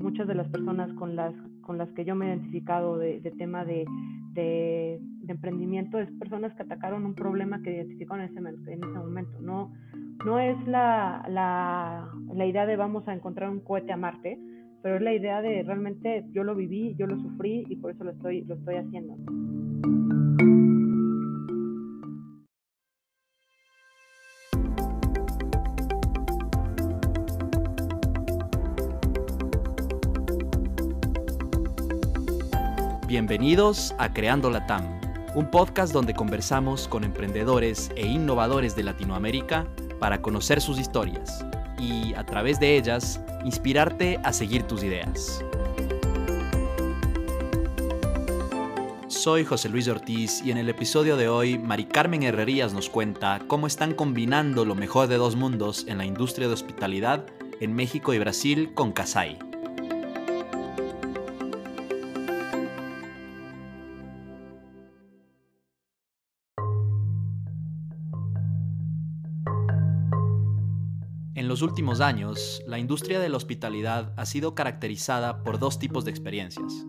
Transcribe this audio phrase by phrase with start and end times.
[0.00, 3.64] Muchas de las personas con las, con las que yo me he identificado de, tema
[3.64, 3.84] de,
[5.26, 9.40] emprendimiento es personas que atacaron un problema que identificaron en ese, en ese momento.
[9.40, 9.70] No,
[10.38, 14.38] es la, la, la idea de vamos a encontrar un cohete a Marte,
[14.82, 18.04] pero es la idea de realmente yo lo viví, yo lo sufrí y por eso
[18.04, 19.16] lo estoy, lo estoy haciendo.
[33.28, 35.02] Bienvenidos a Creando la TAM,
[35.34, 39.66] un podcast donde conversamos con emprendedores e innovadores de Latinoamérica
[39.98, 41.44] para conocer sus historias
[41.78, 45.44] y, a través de ellas, inspirarte a seguir tus ideas.
[49.08, 53.42] Soy José Luis Ortiz y en el episodio de hoy Mari Carmen Herrerías nos cuenta
[53.46, 57.26] cómo están combinando lo mejor de dos mundos en la industria de hospitalidad
[57.60, 59.47] en México y Brasil con Casai.
[71.58, 76.12] Los últimos años, la industria de la hospitalidad ha sido caracterizada por dos tipos de
[76.12, 76.86] experiencias.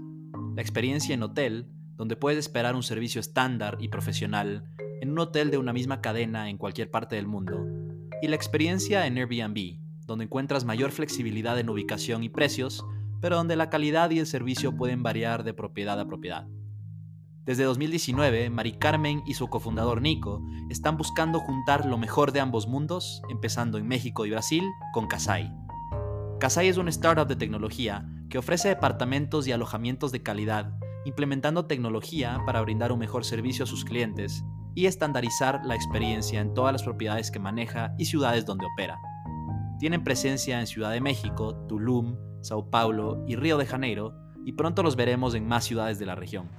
[0.56, 4.70] La experiencia en hotel, donde puedes esperar un servicio estándar y profesional
[5.02, 7.66] en un hotel de una misma cadena en cualquier parte del mundo.
[8.22, 12.86] Y la experiencia en Airbnb, donde encuentras mayor flexibilidad en ubicación y precios,
[13.22, 16.45] pero donde la calidad y el servicio pueden variar de propiedad a propiedad.
[17.50, 22.67] Desde 2019, Mari Carmen y su cofundador Nico están buscando juntar lo mejor de ambos
[22.67, 25.52] mundos, empezando en México y Brasil con Casai.
[26.39, 32.39] Casai es una startup de tecnología que ofrece departamentos y alojamientos de calidad, implementando tecnología
[32.45, 34.44] para brindar un mejor servicio a sus clientes
[34.75, 39.00] y estandarizar la experiencia en todas las propiedades que maneja y ciudades donde opera.
[39.80, 44.13] Tienen presencia en Ciudad de México, Tulum, Sao Paulo y Río de Janeiro,
[44.45, 46.52] y pronto los veremos en más ciudades de la región.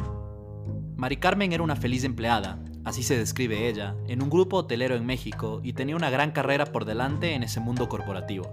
[1.00, 5.06] Mari Carmen era una feliz empleada, así se describe ella, en un grupo hotelero en
[5.06, 8.52] México y tenía una gran carrera por delante en ese mundo corporativo.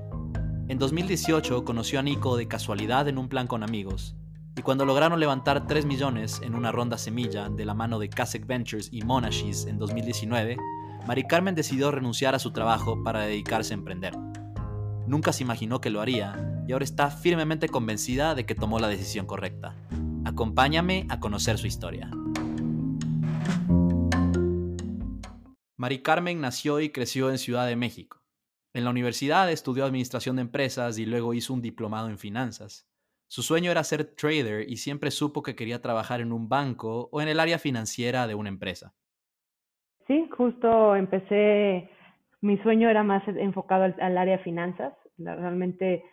[0.70, 4.16] En 2018 conoció a Nico de casualidad en un plan con amigos,
[4.56, 8.48] y cuando lograron levantar 3 millones en una ronda semilla de la mano de Kasek
[8.48, 10.56] Ventures y Monashis en 2019,
[11.06, 14.18] Mari Carmen decidió renunciar a su trabajo para dedicarse a emprender.
[15.06, 18.88] Nunca se imaginó que lo haría y ahora está firmemente convencida de que tomó la
[18.88, 19.76] decisión correcta.
[20.24, 22.10] Acompáñame a conocer su historia.
[25.78, 28.22] Mari Carmen nació y creció en Ciudad de México.
[28.74, 32.88] En la universidad estudió administración de empresas y luego hizo un diplomado en finanzas.
[33.28, 37.22] Su sueño era ser trader y siempre supo que quería trabajar en un banco o
[37.22, 38.94] en el área financiera de una empresa.
[40.08, 41.90] Sí, justo empecé,
[42.42, 44.94] mi sueño era más enfocado al, área de finanzas.
[45.18, 46.04] Realmente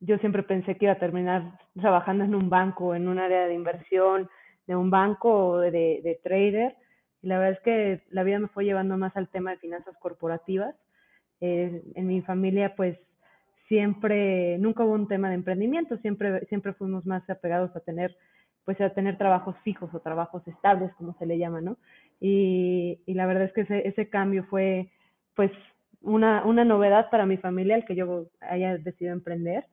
[0.00, 3.54] yo siempre pensé que iba a terminar trabajando en un banco, en un área de
[3.54, 4.30] inversión
[4.66, 6.76] de un banco o de, de trader
[7.22, 9.96] y la verdad es que la vida me fue llevando más al tema de finanzas
[9.98, 10.74] corporativas.
[11.40, 12.98] Eh, en mi familia, pues
[13.68, 18.16] siempre, nunca hubo un tema de emprendimiento, siempre, siempre fuimos más apegados a tener,
[18.64, 21.78] pues a tener trabajos fijos o trabajos estables, como se le llama, ¿no?
[22.20, 24.90] Y, y la verdad es que ese, ese cambio fue,
[25.34, 25.50] pues,
[26.00, 29.64] una, una novedad para mi familia, el que yo haya decidido emprender,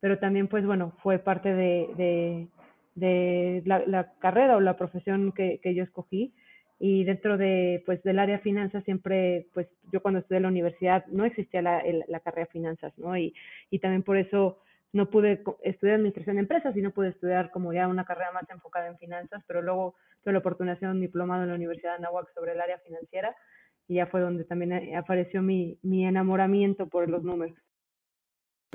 [0.00, 2.48] pero también, pues, bueno, fue parte de, de,
[2.94, 6.34] de la, carrera o la profesión que, que yo escogí.
[6.78, 10.48] Y dentro de pues del área de finanzas siempre pues yo cuando estudié en la
[10.48, 13.32] universidad no existía la, la carrera de finanzas no y,
[13.70, 14.58] y también por eso
[14.92, 18.50] no pude estudiar administración de empresas y no pude estudiar como ya una carrera más
[18.50, 21.98] enfocada en finanzas pero luego tuve la oportunidad de un diplomado en la Universidad de
[21.98, 23.36] Anáhuac sobre el área financiera
[23.86, 27.56] y ya fue donde también apareció mi, mi enamoramiento por los números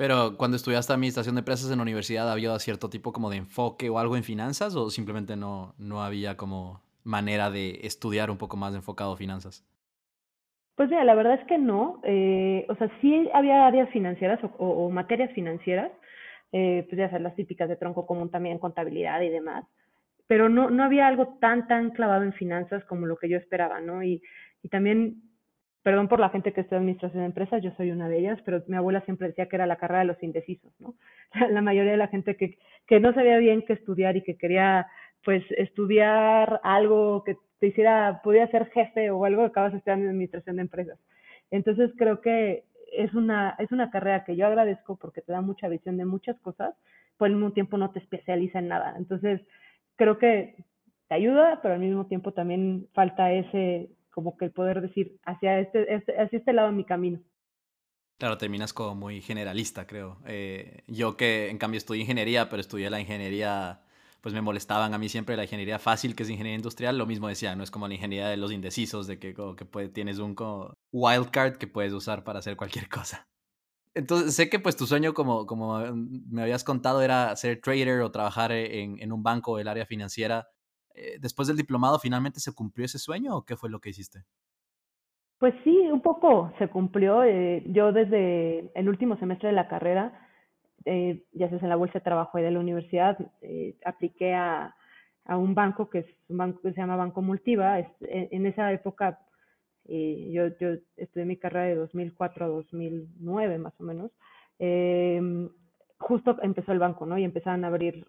[0.00, 3.90] pero cuando estudiaste administración de empresas en la universidad, ¿había cierto tipo como de enfoque
[3.90, 8.56] o algo en finanzas o simplemente no, no había como manera de estudiar un poco
[8.56, 9.62] más enfocado finanzas?
[10.74, 12.00] Pues mira, la verdad es que no.
[12.02, 15.92] Eh, o sea, sí había áreas financieras o, materias financieras,
[16.50, 19.66] eh, pues ya sabes, las típicas de tronco común también, contabilidad y demás.
[20.26, 23.82] Pero no, no había algo tan, tan clavado en finanzas como lo que yo esperaba,
[23.82, 24.02] ¿no?
[24.02, 24.22] Y,
[24.62, 25.29] y también,
[25.82, 28.62] perdón por la gente que estudia administración de empresas, yo soy una de ellas, pero
[28.66, 30.94] mi abuela siempre decía que era la carrera de los indecisos, ¿no?
[31.50, 34.88] La mayoría de la gente que, que no sabía bien qué estudiar y que quería
[35.24, 40.62] pues estudiar algo que te hiciera, podía ser jefe o algo, acabas estudiando administración de
[40.62, 40.98] empresas.
[41.50, 45.68] Entonces creo que es una, es una carrera que yo agradezco porque te da mucha
[45.68, 46.74] visión de muchas cosas,
[47.18, 48.94] pero al mismo tiempo no te especializa en nada.
[48.96, 49.40] Entonces
[49.96, 50.56] creo que
[51.08, 55.60] te ayuda, pero al mismo tiempo también falta ese, como que el poder decir, hacia
[55.60, 57.20] este, este, hacia este lado de mi camino.
[58.18, 60.18] Claro, terminas como muy generalista, creo.
[60.26, 63.80] Eh, yo que en cambio estudié ingeniería, pero estudié la ingeniería,
[64.20, 67.28] pues me molestaban a mí siempre la ingeniería fácil, que es ingeniería industrial, lo mismo
[67.28, 70.36] decía, no es como la ingeniería de los indecisos, de que, como que tienes un
[70.92, 73.26] wildcard que puedes usar para hacer cualquier cosa.
[73.94, 78.12] Entonces, sé que pues tu sueño, como, como me habías contado, era ser trader o
[78.12, 80.46] trabajar en, en un banco del área financiera.
[80.94, 84.24] Eh, después del diplomado, ¿finalmente se cumplió ese sueño o qué fue lo que hiciste?
[85.40, 87.24] Pues sí, un poco se cumplió.
[87.24, 90.28] Eh, yo desde el último semestre de la carrera,
[90.84, 94.76] eh, ya sea en la bolsa de trabajo de la universidad, eh, apliqué a,
[95.26, 97.78] un banco que es un banco que se llama Banco Multiva.
[97.78, 99.20] Es, en, esa época
[99.86, 104.10] yo, yo estudié mi carrera de 2004 a 2009 más o menos.
[106.00, 107.18] Justo empezó el banco, ¿no?
[107.18, 108.06] Y empezaron a abrir,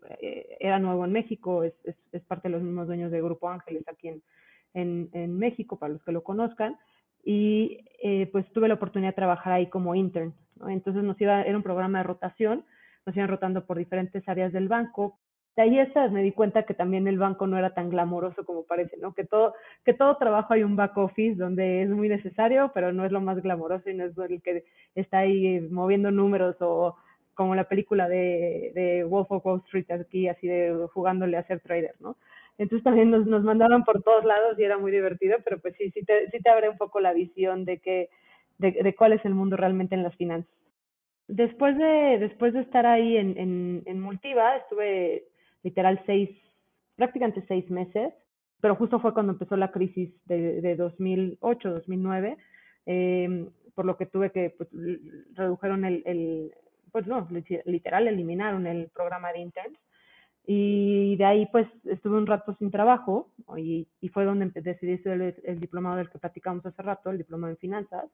[0.60, 3.84] era nuevo en México, es, es, es, parte de los mismos dueños de Grupo Ángeles
[3.88, 4.24] aquí en,
[4.74, 6.78] en, México, para los que lo conozcan
[7.24, 10.34] y eh, pues tuve la oportunidad de trabajar ahí como intern.
[10.56, 10.70] ¿no?
[10.70, 12.66] Entonces nos iba, era un programa de rotación,
[13.06, 15.20] nos iban rotando por diferentes áreas del banco.
[15.58, 18.64] De ahí estas me di cuenta que también el banco no era tan glamoroso como
[18.64, 19.14] parece, ¿no?
[19.14, 19.54] Que todo,
[19.84, 23.20] que todo trabajo hay un back office donde es muy necesario, pero no es lo
[23.20, 24.64] más glamoroso y no es el que
[24.96, 26.96] está ahí moviendo números o
[27.34, 31.60] como la película de, de Wolf of Wall Street aquí, así de jugándole a ser
[31.62, 32.18] trader, ¿no?
[32.58, 35.90] Entonces también nos, nos mandaron por todos lados y era muy divertido, pero pues sí,
[35.92, 38.10] sí te, sí te abre un poco la visión de, que,
[38.58, 40.52] de, de cuál es el mundo realmente en las finanzas.
[41.28, 45.24] Después de, después de estar ahí en, en, en Multiva, estuve
[45.64, 46.30] literal seis,
[46.96, 48.14] prácticamente seis meses,
[48.60, 52.38] pero justo fue cuando empezó la crisis de, de 2008, 2009,
[52.86, 54.70] eh, por lo que tuve que, pues,
[55.34, 56.52] redujeron el, el,
[56.92, 57.28] pues no,
[57.66, 59.78] literal eliminaron el programa de interns
[60.46, 65.36] y de ahí pues estuve un rato sin trabajo y, y fue donde decidí estudiar
[65.44, 68.06] el, diplomado del que platicamos hace rato, el diplomado en finanzas,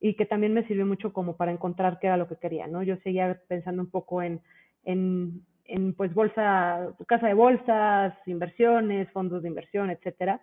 [0.00, 2.82] y que también me sirvió mucho como para encontrar qué era lo que quería, ¿no?
[2.82, 4.40] Yo seguía pensando un poco en,
[4.84, 10.40] en, en pues bolsa, casa de bolsas, inversiones, fondos de inversión, etcétera.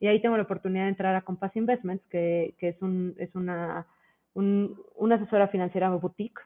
[0.00, 3.34] Y ahí tengo la oportunidad de entrar a Compass Investments, que, que es, un, es
[3.34, 3.86] una,
[4.34, 6.40] un, una asesora financiera boutique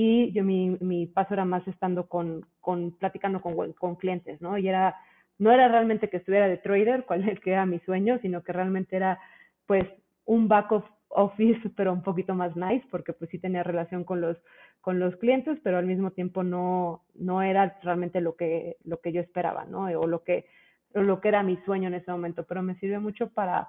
[0.00, 4.56] y yo mi, mi paso era más estando con, con platicando con, con clientes, ¿no?
[4.56, 4.94] Y era,
[5.38, 8.52] no era realmente que estuviera de trader, cual es que era mi sueño, sino que
[8.52, 9.18] realmente era
[9.66, 9.88] pues
[10.24, 14.20] un back of office, pero un poquito más nice, porque pues sí tenía relación con
[14.20, 14.36] los,
[14.80, 19.10] con los clientes, pero al mismo tiempo no, no era realmente lo que, lo que
[19.10, 19.86] yo esperaba, ¿no?
[20.00, 20.46] O lo que,
[20.94, 23.68] lo que era mi sueño en ese momento, pero me sirve mucho para,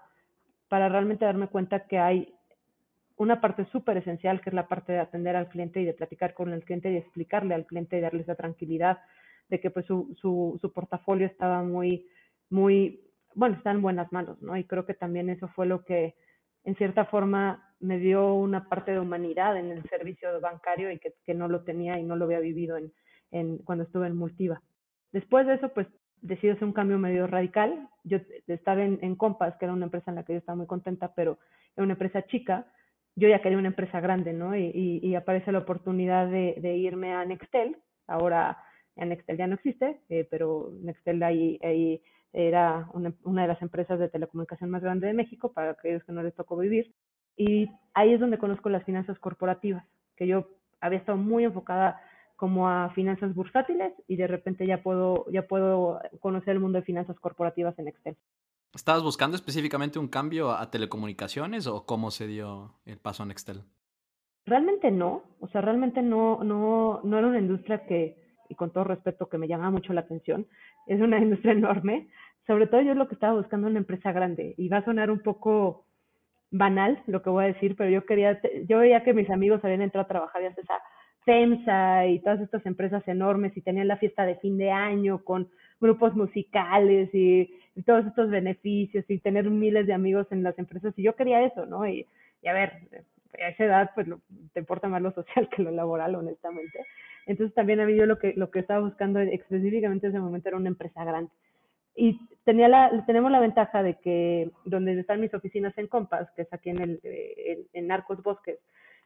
[0.67, 2.35] para realmente darme cuenta que hay
[3.19, 6.33] una parte súper esencial que es la parte de atender al cliente y de platicar
[6.33, 8.99] con el cliente y explicarle al cliente y darle esa tranquilidad
[9.49, 12.07] de que pues su, su, su portafolio estaba muy,
[12.49, 13.01] muy,
[13.35, 14.55] bueno, está en buenas manos, ¿no?
[14.55, 16.15] Y creo que también eso fue lo que
[16.63, 21.33] en cierta forma me dio una parte de humanidad en el servicio bancario y que,
[21.33, 22.93] no lo tenía y no lo había vivido en,
[23.31, 24.61] en, cuando estuve en Multiva.
[25.11, 25.87] Después de eso, pues
[26.21, 27.89] decidí hacer un cambio medio radical.
[28.05, 30.67] Yo estaba en, en Compass, que era una empresa en la que yo estaba muy
[30.67, 31.37] contenta, pero
[31.75, 32.65] era una empresa chica,
[33.19, 34.55] yo ya quería una empresa grande, ¿no?
[34.55, 37.77] Y, y, aparece la oportunidad de, irme a Nextel.
[38.07, 38.57] Ahora
[38.95, 42.01] Nextel ya no existe, eh, pero Nextel ahí, ahí
[42.31, 46.13] era una, una, de las empresas de telecomunicación más grande de México, para aquellos que
[46.13, 46.93] no les tocó vivir.
[47.35, 49.85] Y ahí es donde conozco las finanzas corporativas,
[50.15, 50.47] que yo
[50.79, 52.01] había estado muy enfocada
[52.39, 56.85] como a finanzas bursátiles y de repente ya puedo, ya puedo conocer el mundo de
[56.85, 58.15] finanzas corporativas en Excel.
[58.73, 63.63] ¿Estabas buscando específicamente un cambio a telecomunicaciones o cómo se dio el paso a Nextel?
[64.45, 68.83] Realmente no, o sea, realmente no, no, no era una industria que, y con todo
[68.83, 70.47] respeto, que me llamaba mucho la atención,
[70.85, 72.09] es una industria enorme,
[72.45, 75.19] sobre todo yo lo que estaba buscando una empresa grande, y va a sonar un
[75.19, 75.85] poco
[76.51, 79.81] banal lo que voy a decir, pero yo quería, yo veía que mis amigos habían
[79.81, 80.79] entrado a trabajar ya esa
[81.25, 85.49] FEMSA y todas estas empresas enormes y tenían la fiesta de fin de año con
[85.79, 90.93] grupos musicales y, y, todos estos beneficios y tener miles de amigos en las empresas
[90.97, 91.87] y yo quería eso, ¿no?
[91.87, 92.05] Y,
[92.41, 92.73] y a ver,
[93.33, 94.19] a esa edad pues lo,
[94.53, 96.85] te importa más lo social que lo laboral, honestamente.
[97.25, 100.49] Entonces también a mí yo lo que, lo que estaba buscando específicamente en ese momento
[100.49, 101.31] era una empresa grande.
[101.95, 106.43] Y tenía la, tenemos la ventaja de que donde están mis oficinas en Compass, que
[106.43, 108.57] es aquí en, el, en, en Arcos Bosques,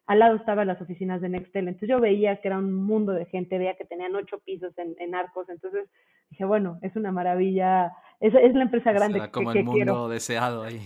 [0.06, 1.68] al lado estaban las oficinas de Nextel.
[1.68, 4.96] Entonces yo veía que era un mundo de gente, veía que tenían ocho pisos en,
[5.00, 5.50] en Arcos.
[5.50, 5.90] Entonces
[6.30, 9.76] dije, bueno, es una maravilla, es, es la empresa grande Será como que, el mundo
[9.76, 10.08] quiero.
[10.08, 10.80] deseado ahí.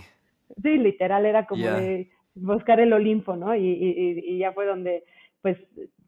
[0.60, 1.74] Sí, literal, era como yeah.
[1.74, 3.54] de buscar el Olimpo, ¿no?
[3.54, 5.04] Y, y, y, ya fue donde,
[5.40, 5.56] pues,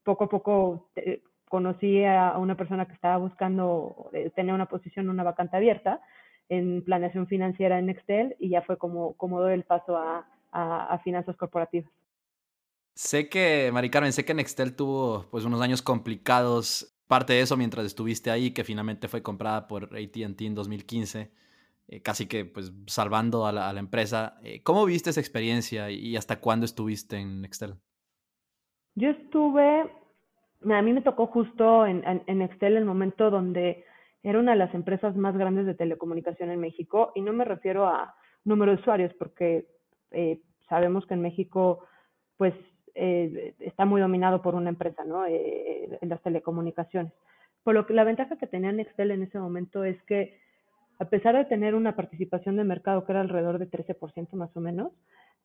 [0.03, 5.09] poco a poco te, conocí a una persona que estaba buscando, eh, tenía una posición,
[5.09, 6.01] una vacante abierta
[6.49, 10.87] en planeación financiera en Nextel y ya fue como, como doy el paso a, a,
[10.87, 11.91] a finanzas corporativas.
[12.95, 17.57] Sé que, Mari Carmen, sé que Nextel tuvo pues unos años complicados, parte de eso
[17.57, 21.31] mientras estuviste ahí, que finalmente fue comprada por AT&T en 2015,
[21.89, 24.39] eh, casi que pues salvando a la, empresa.
[24.45, 27.75] Eh, ¿Cómo viste esa experiencia y hasta cuándo estuviste en Nextel?
[28.95, 29.91] Yo estuve,
[30.71, 33.85] a mí me tocó justo en, en, Nextel el momento donde
[34.23, 37.89] era una de las empresas más grandes de telecomunicación en México y no me refiero
[37.89, 38.15] a
[38.45, 39.67] número de usuarios porque
[40.13, 41.85] eh, sabemos que en México
[42.37, 42.55] pues
[42.95, 45.27] eh, está muy dominado por una empresa, ¿no?
[45.27, 47.13] Eh, en las telecomunicaciones.
[47.63, 50.39] Por lo que la ventaja que tenía Nextel en ese momento es que
[50.99, 54.61] a pesar de tener una participación de mercado que era alrededor de 13% más o
[54.61, 54.93] menos,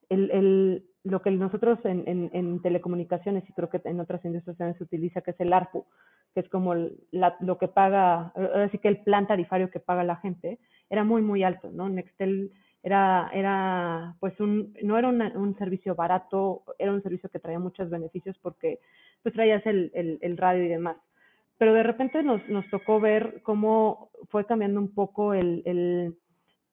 [0.08, 4.84] el, el, lo que nosotros en, en, telecomunicaciones y creo que en otras industrias se
[4.84, 5.86] utiliza, que es el ARPU,
[6.34, 10.58] que es como lo que paga, así que el plan tarifario que paga la gente,
[10.90, 11.88] era muy, muy alto, ¿no?
[11.88, 12.52] Nextel
[12.86, 17.90] era, era pues un, no era un servicio barato, era un servicio que traía muchos
[17.90, 18.78] beneficios porque
[19.24, 19.90] pues traías el,
[20.22, 20.96] el, radio y demás.
[21.58, 26.16] Pero de repente nos, nos tocó ver cómo fue cambiando un poco el, el,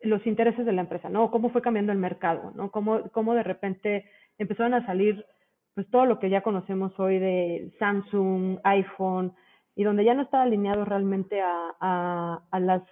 [0.01, 1.32] los intereses de la empresa, ¿no?
[1.32, 2.70] Cómo fue cambiando el mercado, ¿no?
[2.70, 4.05] Cómo, cómo de repente
[4.38, 5.25] empezaron a salir
[5.74, 9.34] pues todo lo que ya conocemos hoy de Samsung, iPhone,
[9.75, 12.84] y donde ya no estaba alineado realmente a, a, a las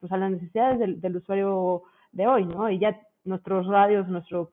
[0.00, 2.70] pues a las necesidades del, del usuario de hoy, ¿no?
[2.70, 4.50] Y ya nuestros radios, nuestro,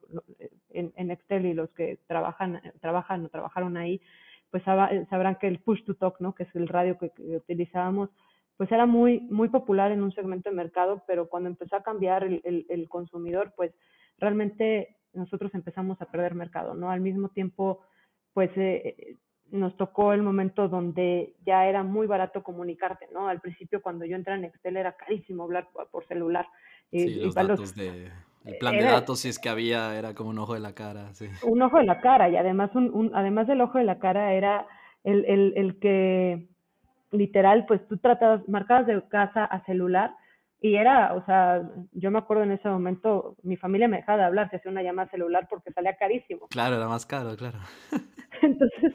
[0.70, 4.00] en, en Excel y los que trabajan, trabajan o trabajaron ahí,
[4.50, 6.34] pues sabrán que el push to talk, ¿no?
[6.34, 8.10] Que es el radio que, utilizábamos,
[8.56, 12.24] pues era muy, muy popular en un segmento de mercado, pero cuando empezó a cambiar
[12.24, 13.72] el, consumidor, pues
[14.18, 16.90] realmente nosotros empezamos a perder mercado, ¿no?
[16.90, 17.80] Al mismo tiempo,
[18.34, 19.16] pues eh,
[19.50, 23.28] nos tocó el momento donde ya era muy barato comunicarte, ¿no?
[23.28, 26.46] Al principio cuando yo entré en Excel era carísimo hablar por celular.
[26.90, 28.10] Y, sí, los datos de...
[28.44, 31.12] El plan de datos, si es que había, era como un ojo de la cara,
[31.12, 31.28] sí.
[31.42, 34.32] Un ojo de la cara, y además, un, un, además del ojo de la cara
[34.32, 34.66] era
[35.04, 36.48] el, el, el que
[37.12, 40.14] literal, pues tú tratabas, marcabas de casa a celular,
[40.62, 44.24] y era, o sea, yo me acuerdo en ese momento, mi familia me dejaba de
[44.24, 46.48] hablar, se hacía una llamada celular porque salía carísimo.
[46.48, 47.58] Claro, era más caro, claro.
[48.42, 48.92] Entonces,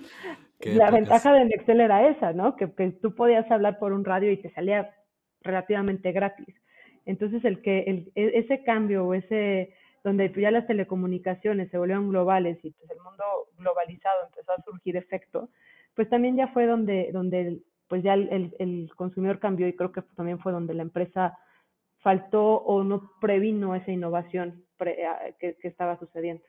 [0.59, 2.55] la ventaja del Excel era esa, ¿no?
[2.55, 4.95] Que, que, tú podías hablar por un radio y te salía
[5.41, 6.55] relativamente gratis.
[7.05, 12.09] Entonces, el que el, e, ese cambio o ese donde ya las telecomunicaciones se volvieron
[12.09, 13.23] globales y pues el mundo
[13.57, 15.49] globalizado empezó a surgir efecto,
[15.95, 20.03] pues también ya fue donde, donde pues ya el, el, consumidor cambió y creo que
[20.15, 21.39] también fue donde la empresa
[22.01, 24.63] faltó o no previno esa innovación
[25.39, 26.43] que, que estaba sucediendo.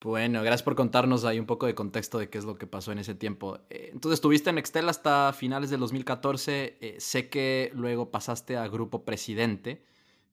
[0.00, 2.92] Bueno, gracias por contarnos ahí un poco de contexto de qué es lo que pasó
[2.92, 3.58] en ese tiempo.
[3.68, 6.78] Eh, entonces, estuviste en Nextel hasta finales del 2014.
[6.80, 9.84] Eh, sé que luego pasaste a Grupo Presidente,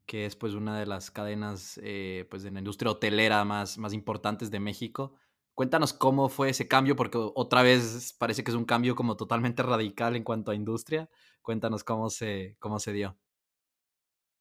[0.05, 3.93] que es pues una de las cadenas eh, pues, de la industria hotelera más, más
[3.93, 5.15] importantes de México.
[5.55, 9.63] Cuéntanos cómo fue ese cambio, porque otra vez parece que es un cambio como totalmente
[9.63, 11.10] radical en cuanto a industria.
[11.41, 13.17] Cuéntanos cómo se, cómo se dio.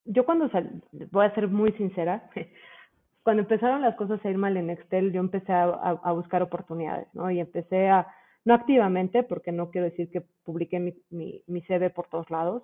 [0.04, 0.50] Yo cuando
[1.10, 2.28] voy a ser muy sincera,
[3.24, 7.08] cuando empezaron las cosas a ir mal en Excel, yo empecé a, a, buscar oportunidades,
[7.14, 7.30] ¿no?
[7.30, 8.06] Y empecé a,
[8.44, 12.62] no activamente, porque no quiero decir que publiqué mi, mi, CV por todos lados,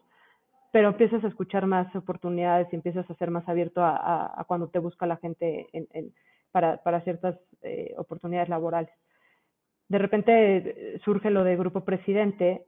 [0.71, 4.69] pero empiezas a escuchar más oportunidades y empiezas a ser más abierto a, a cuando
[4.69, 6.13] te busca la gente en, en,
[6.53, 8.93] para, para ciertas eh, oportunidades laborales.
[9.89, 12.67] De repente eh, surge lo de Grupo Presidente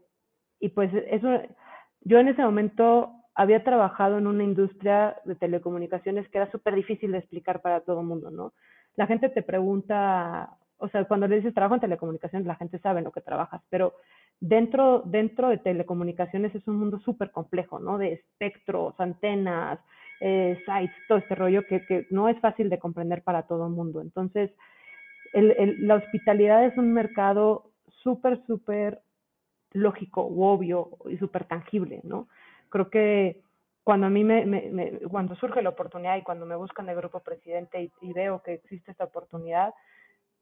[0.61, 1.29] y pues eso,
[2.01, 7.13] yo en ese momento había trabajado en una industria de telecomunicaciones que era súper difícil
[7.13, 8.53] de explicar para todo el mundo, ¿no?
[8.97, 12.99] La gente te pregunta, o sea, cuando le dices trabajo en telecomunicaciones, la gente sabe
[12.99, 13.95] en lo que trabajas, pero
[14.41, 17.97] dentro, dentro de telecomunicaciones es un mundo súper complejo, ¿no?
[17.97, 19.79] De espectros, antenas,
[20.21, 23.73] eh, sites, todo este rollo que, que no es fácil de comprender para todo el
[23.73, 24.03] mundo.
[24.03, 24.51] Entonces,
[25.33, 27.71] el, la hospitalidad es un mercado
[28.03, 29.01] súper, súper
[29.73, 32.29] lógico, obvio y súper tangible, ¿no?
[32.73, 33.43] Creo que
[33.85, 37.21] cuando a mí me, me, cuando surge la oportunidad y cuando me buscan de grupo
[37.21, 39.75] presidente y, veo que existe esta oportunidad,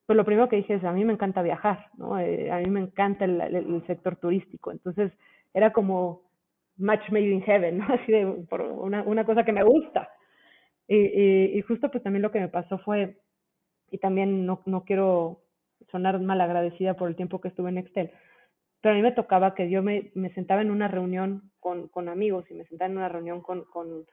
[0.07, 2.19] pues lo primero que dije es, a mí me encanta viajar, ¿no?
[2.19, 5.13] Eh, a mí me encanta el, sector turístico, entonces
[5.53, 6.23] era como
[6.77, 7.87] match made in heaven, ¿no?
[7.95, 10.09] Así de, por una, una cosa que me gusta.
[10.87, 13.17] Y, y, y, justo pues también lo que me pasó fue,
[13.91, 15.41] y también no, no quiero
[15.91, 18.11] sonar mal agradecida por el tiempo que estuve en Excel,
[18.81, 22.09] pero a mí me tocaba que yo me, me sentaba en una reunión con, con,
[22.09, 24.07] amigos y me sentaba en una reunión con, con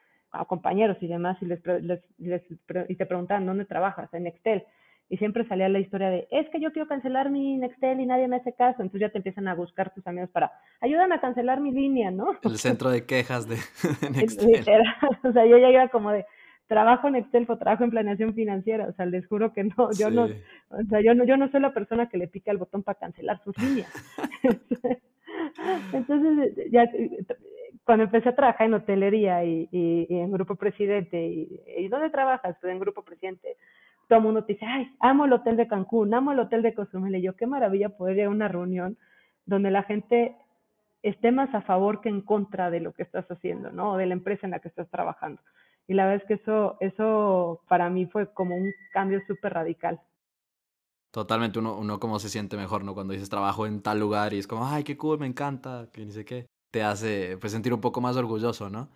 [0.47, 2.41] compañeros y demás y les, les, les,
[2.89, 4.63] y te preguntaban dónde trabajas, en Nextel.
[5.09, 8.27] Y siempre salía la historia de, es que yo quiero cancelar mi Nextel y nadie
[8.27, 8.81] me hace caso.
[8.81, 12.37] Entonces ya te empiezan a buscar tus amigos para, ayúdame a cancelar mi línea, ¿no?
[12.43, 13.55] El centro de quejas de,
[14.11, 14.83] Nextel.
[15.23, 16.25] o sea, yo ya iba como de,
[16.67, 20.11] trabajo en Excel o trabajo en planeación financiera, o sea, les juro que no, yo
[20.11, 20.25] no,
[20.69, 22.99] o sea, yo no, yo no soy la persona que le pica el botón para
[22.99, 23.91] cancelar sus líneas.
[25.93, 26.85] Entonces, ya
[27.83, 32.57] cuando empecé a trabajar en hotelería y, y, en Grupo Presidente, y, y, ¿dónde trabajas?
[32.59, 33.55] Pues en Grupo Presidente,
[34.07, 36.73] todo el mundo te dice, ay, amo el hotel de Cancún, amo el hotel de
[36.73, 38.97] Cozumel, y yo, qué maravilla poder ir a una reunión
[39.45, 40.35] donde la gente
[41.01, 43.93] esté más a favor que en contra de lo que estás haciendo, ¿no?
[43.93, 45.41] O de la empresa en la que estás trabajando.
[45.87, 50.01] Y la verdad es que eso, eso para mí fue como un cambio súper radical.
[51.11, 52.93] Totalmente, uno, uno como se siente mejor, ¿no?
[52.93, 56.05] Cuando dices trabajo en tal lugar y es como, ay, qué cool, me encanta, que
[56.05, 56.45] ni sé qué.
[56.71, 58.89] Te hace pues sentir un poco más orgulloso, ¿no?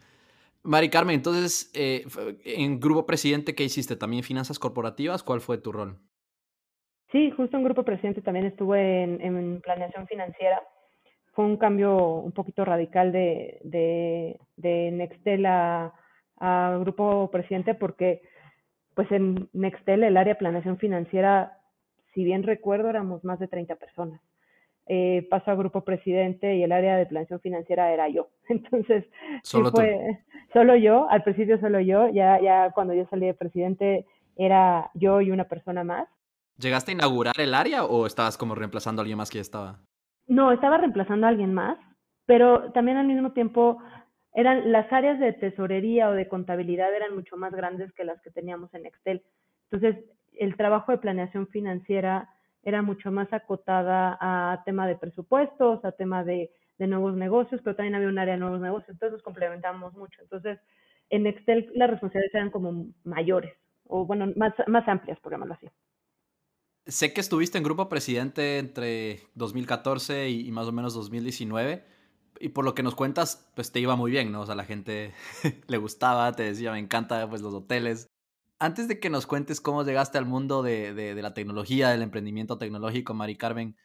[0.64, 2.06] Mari Carmen, entonces, eh,
[2.44, 3.96] en Grupo Presidente, ¿qué hiciste?
[3.96, 5.24] ¿También finanzas corporativas?
[5.24, 5.98] ¿Cuál fue tu rol?
[7.12, 10.62] Sí, justo en Grupo Presidente también estuve en, en planeación financiera
[11.34, 15.94] fue un cambio un poquito radical de, de, de Nextel a,
[16.80, 18.22] Grupo Presidente porque
[18.96, 21.58] pues en Nextel el área de planeación financiera,
[22.14, 24.22] si bien recuerdo, éramos más de 30 personas.
[24.88, 28.30] Eh, pasó a Grupo Presidente y el área de planeación financiera era yo.
[28.50, 29.06] Entonces,
[29.44, 30.20] ¿Solo fue
[30.52, 34.06] solo yo, al principio solo yo, ya, ya cuando yo salí de presidente
[34.36, 36.10] era yo y una persona más.
[36.58, 39.80] ¿Llegaste a inaugurar el área o estabas como reemplazando a alguien más que ya estaba?
[40.28, 41.78] No, estaba reemplazando a alguien más,
[42.26, 43.78] pero también al mismo tiempo
[44.34, 48.32] eran las áreas de tesorería o de contabilidad eran mucho más grandes que las que
[48.32, 49.24] teníamos en Excel.
[49.70, 52.30] Entonces, el trabajo de planeación financiera
[52.64, 57.76] era mucho más acotada a tema de presupuestos, a tema de, de nuevos negocios, pero
[57.76, 60.22] también había un área de nuevos negocios, entonces nos complementamos mucho.
[60.22, 60.60] Entonces,
[61.10, 63.54] en Excel las responsabilidades eran como mayores,
[63.86, 65.68] o bueno, más, más amplias, por llamarlo así.
[66.88, 71.84] Sé que estuviste en Grupo Presidente entre 2014 y, más o menos 2019.
[72.42, 74.42] Y por lo que nos cuentas, pues te iba muy bien, ¿no?
[74.42, 75.14] O sea, la gente
[75.68, 78.10] le gustaba, te decía, me encanta pues los hoteles.
[78.60, 82.58] Antes de que nos cuentes cómo llegaste al mundo de, de, la tecnología, del emprendimiento
[82.58, 83.76] tecnológico, Mari Carmen,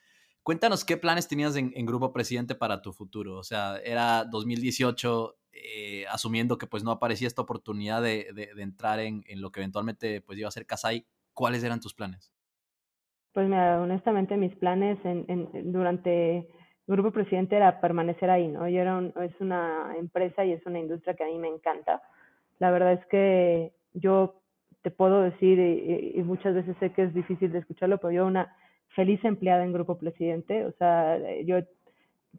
[0.43, 3.39] cuéntanos qué planes tenías en, Grupo Presidente para tu futuro.
[3.39, 9.01] O sea, era 2018, eh, asumiendo que pues no aparecía esta oportunidad de, de entrar
[9.01, 11.07] en, en, lo que eventualmente pues iba a ser Casai.
[11.33, 12.33] ¿Cuáles eran tus planes?
[13.37, 14.99] Pues mira, honestamente mis planes
[15.65, 16.49] durante
[16.87, 18.69] Grupo Presidente era permanecer ahí, ¿no?
[18.69, 22.03] Yo era es una empresa y es una industria que a mí me encanta.
[22.59, 24.41] La verdad es que yo
[24.83, 28.55] te puedo decir, y, muchas veces sé que es difícil de escucharlo, pero yo una
[28.95, 31.59] feliz empleada en Grupo Presidente, o sea, yo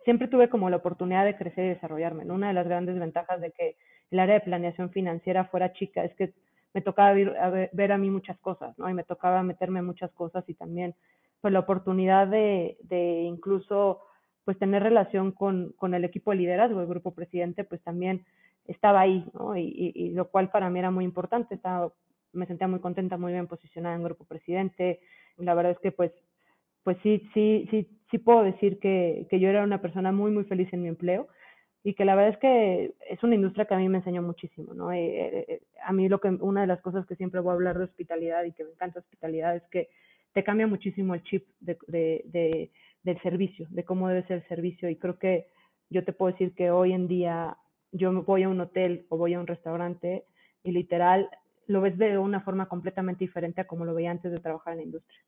[0.05, 2.23] siempre tuve como la oportunidad de crecer y desarrollarme.
[2.31, 3.75] Una de las grandes ventajas de que
[4.11, 6.33] el área de planeación financiera fuera chica es que
[6.73, 8.89] me tocaba ver a, mí muchas cosas, ¿no?
[8.89, 10.95] Y me tocaba meterme en muchas cosas y también
[11.41, 14.01] pues la oportunidad de, de incluso
[14.47, 18.23] pues tener relación con, con el equipo de liderazgo, el grupo presidente, pues también
[18.63, 19.57] estaba ahí, ¿no?
[19.57, 21.91] Y, y, lo cual para mí era muy importante, estaba,
[22.31, 25.01] me sentía muy contenta, muy bien posicionada en grupo presidente,
[25.35, 26.13] la verdad es que pues,
[26.83, 30.45] pues sí, sí, sí, sí puedo decir que, que yo era una persona muy, muy
[30.45, 31.27] feliz en mi empleo,
[31.83, 34.73] y que la verdad es que es una industria que a mí me enseñó muchísimo,
[34.73, 34.93] ¿no?
[34.93, 37.77] Eh, eh, a mí lo que, una de las cosas que siempre voy a hablar
[37.77, 39.89] de hospitalidad y que me encanta hospitalidad es que
[40.31, 42.71] te cambia muchísimo el chip de, de, de,
[43.07, 45.47] del servicio, de cómo debe ser el servicio y creo que
[45.89, 47.57] yo te puedo decir que hoy en día
[47.91, 50.25] yo voy a un hotel o voy a un restaurante
[50.63, 51.29] y literal
[51.67, 54.79] lo ves de una forma completamente diferente a como lo veía antes de trabajar en
[54.79, 55.19] la industria.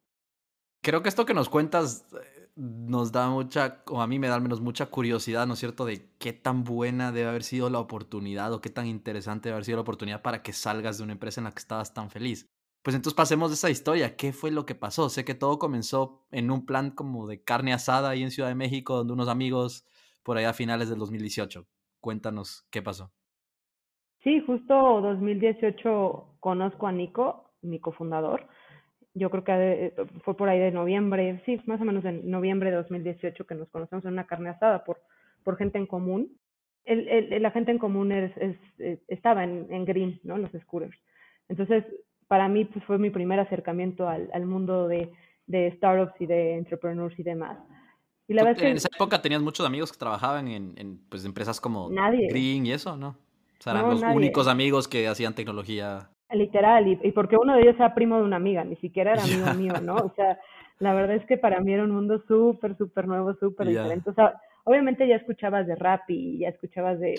[0.82, 4.36] Creo que esto que nos cuentas eh, nos da mucha, o a mí me da
[4.36, 7.80] al menos mucha curiosidad, ¿no es cierto?, de qué tan buena debe haber sido la
[7.80, 11.14] oportunidad o qué tan interesante debe haber sido la oportunidad para que salgas de una
[11.14, 12.46] empresa en la que estabas tan feliz.
[12.82, 14.16] Pues entonces pasemos de esa historia.
[14.16, 15.10] ¿Qué fue lo que pasó?
[15.10, 18.56] Sé que todo comenzó en un plan como de carne asada ahí en Ciudad de
[18.56, 19.86] México, donde unos amigos
[20.24, 21.66] por allá a finales del 2018.
[22.00, 23.12] Cuéntanos qué pasó.
[24.24, 28.48] Sí, justo 2018 conozco a Nico, mi cofundador
[29.14, 32.78] yo creo que fue por ahí de noviembre, sí, más o menos en noviembre de
[32.78, 35.02] 2018 que nos conocemos en una carne asada por,
[35.44, 36.38] por gente en común.
[36.86, 40.38] El, el, la gente en común eh, estaba en, en, Green, ¿no?
[40.38, 40.98] Los scooters.
[41.50, 41.84] Entonces,
[42.30, 45.12] para mí pues, fue mi primer acercamiento al, al mundo de,
[45.48, 47.58] de startups y de entrepreneurs y demás.
[48.30, 51.60] Y la verdad en esa época tenías muchos amigos que trabajaban en, en pues, empresas
[51.60, 53.18] como Green y eso, ¿no?
[53.60, 57.62] O sea, eran los únicos amigos que hacían tecnología Literal, y, y, porque uno de
[57.62, 59.96] ellos era primo de una amiga, ni siquiera era amigo mío, ¿no?
[59.96, 60.40] O sea,
[60.78, 64.12] la verdad es que para mí era un mundo súper, súper nuevo, súper diferente.
[64.12, 67.16] O sea, obviamente ya escuchabas de rap y ya escuchabas de,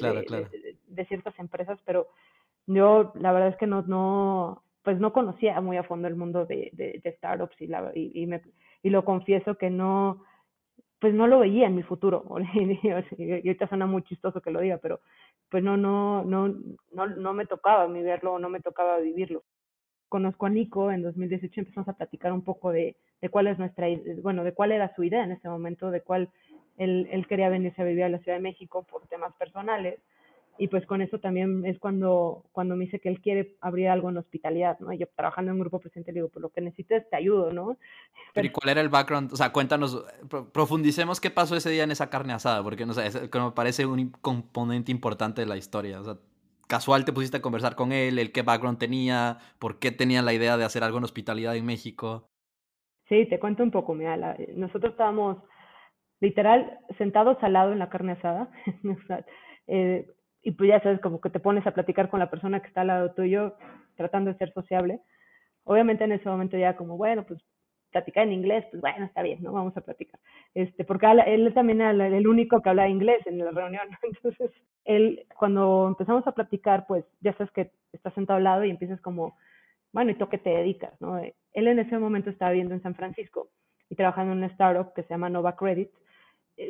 [0.87, 2.07] de, ciertas empresas, pero
[2.67, 6.47] yo la verdad es que no, no, pues no conocía muy a fondo el mundo
[6.47, 8.43] de, startups y, la, y, me,
[8.83, 10.25] y lo confieso que no,
[10.99, 12.25] pues no lo veía en mi futuro.
[12.55, 14.99] y ahorita suena muy chistoso que lo diga, pero
[15.49, 16.49] pues no, no, no,
[16.91, 19.45] no, no me tocaba mí verlo, no me tocaba vivirlo.
[20.09, 23.87] Conozco a Nico en 2018, empezamos a platicar un poco de, de cuál es nuestra,
[24.23, 26.31] bueno, de cuál era su idea en ese momento, de cuál
[26.79, 30.01] él, él quería venirse a vivir a la Ciudad de México por temas personales
[30.59, 34.11] y pues con eso también es cuando, cuando me dice que él quiere abrir algo
[34.11, 34.93] en hospitalidad, ¿no?
[34.93, 37.51] Y yo trabajando en un grupo presente le digo, pues lo que necesites te ayudo,
[37.53, 37.79] ¿no?
[38.35, 39.33] Pero, ¿y cuál era el background?
[39.33, 40.05] O sea, cuéntanos,
[40.53, 43.87] profundicemos qué pasó ese día en esa carne asada, porque no sé, es, me parece
[43.87, 46.17] un componente importante de la historia, o sea,
[46.69, 50.33] casual te pusiste a conversar con él, el qué background tenía, por qué tenía la
[50.33, 52.29] idea de hacer algo en hospitalidad en México.
[53.09, 55.39] Sí, te cuento un poco, mira, nosotros estábamos
[56.21, 58.51] literal sentados al lado en la carne asada,
[59.67, 60.07] eh,
[60.43, 62.83] y pues ya sabes, como que te pones a platicar con la persona que está
[62.83, 63.57] al lado tuyo,
[63.97, 65.01] tratando de ser sociable.
[65.65, 67.41] Obviamente en ese momento ya como, bueno, pues
[67.91, 69.53] platicar en inglés, pues bueno, está bien, ¿no?
[69.53, 70.19] Vamos a platicar.
[70.55, 74.51] Este, porque él también era el único que hablaba inglés en la reunión, Entonces,
[74.85, 79.01] él, cuando empezamos a platicar, pues ya sabes que estás sentado al lado y empiezas
[79.01, 79.37] como,
[79.93, 81.19] bueno, ¿y tú qué te dedicas, no?
[81.19, 83.49] Él en ese momento estaba viviendo en San Francisco
[83.89, 85.91] y trabajando en una startup que se llama Nova Credit,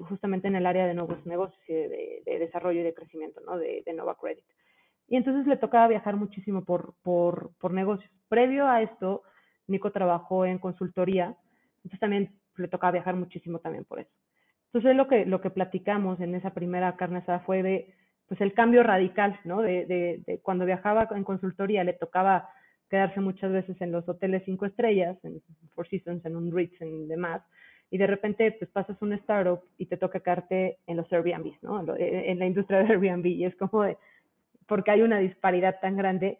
[0.09, 3.59] justamente en el área de nuevos negocios y de, desarrollo y de crecimiento, ¿no?
[3.59, 4.45] De, Nova Credit.
[5.09, 8.11] Y entonces le tocaba viajar muchísimo por, por, por negocios.
[8.29, 9.23] Previo a esto,
[9.67, 11.37] Nico trabajó en consultoría,
[11.79, 14.11] entonces también le tocaba viajar muchísimo también por eso.
[14.67, 17.95] Entonces lo que, lo que platicamos en esa primera carne asada fue de,
[18.29, 19.63] pues el cambio radical, ¿no?
[19.63, 22.49] De, de, de, cuando viajaba en consultoría le tocaba
[22.89, 25.41] quedarse muchas veces en los hoteles cinco estrellas, en
[25.75, 27.43] Four Seasons, en un Ritz, en demás,
[27.91, 31.85] y de repente pues pasas un startup y te toca quedarte en los Airbnb, ¿no?
[31.97, 33.99] En la industria de Airbnb y es como de,
[34.67, 36.39] porque hay una disparidad tan grande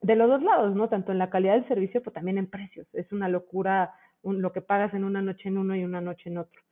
[0.00, 0.88] de los dos lados, ¿no?
[0.88, 2.86] Tanto en la calidad del servicio, pero también en precios.
[2.94, 6.38] Es una locura lo que pagas en una noche en uno y una noche en
[6.38, 6.62] otro.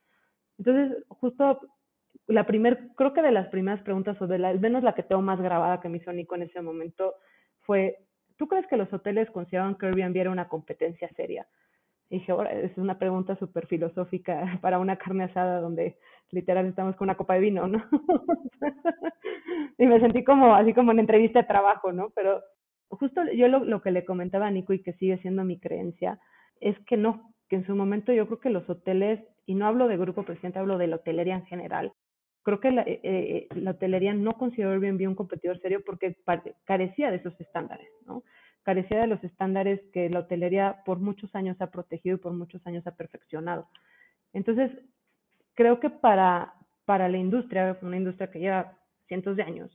[0.58, 1.60] Entonces, justo
[2.26, 5.02] la primer, creo que de las primeras preguntas, o de la, al menos la que
[5.02, 7.14] tengo más grabada que me hizo Nico en ese momento,
[7.60, 7.98] fue,
[8.36, 11.46] ¿tú crees que los hoteles consideraban que Airbnb era una competencia seria?
[12.08, 15.96] Dije, ahora es una pregunta súper filosófica para una carne asada donde
[16.30, 17.84] literal estamos con una copa de vino, ¿no?
[19.78, 22.10] y me sentí como, así como en entrevista de trabajo, ¿no?
[22.14, 22.42] Pero
[22.88, 26.20] justo yo lo, lo que le comentaba a Nico y que sigue siendo mi creencia
[26.60, 29.88] es que no, que en su momento yo creo que los hoteles, y no hablo
[29.88, 31.92] de Grupo Presidente, hablo de la hotelería en general,
[32.42, 36.16] creo que la, eh, eh, hotelería no consideró bien un competidor serio porque
[36.64, 38.22] carecía de esos estándares, ¿no?
[38.66, 42.66] Carecía de los estándares que la hotelería por muchos años ha protegido y por muchos
[42.66, 43.68] años ha perfeccionado.
[44.32, 44.72] Entonces,
[45.54, 46.52] creo que para,
[46.84, 48.76] para la industria, una industria que lleva
[49.06, 49.70] cientos de años,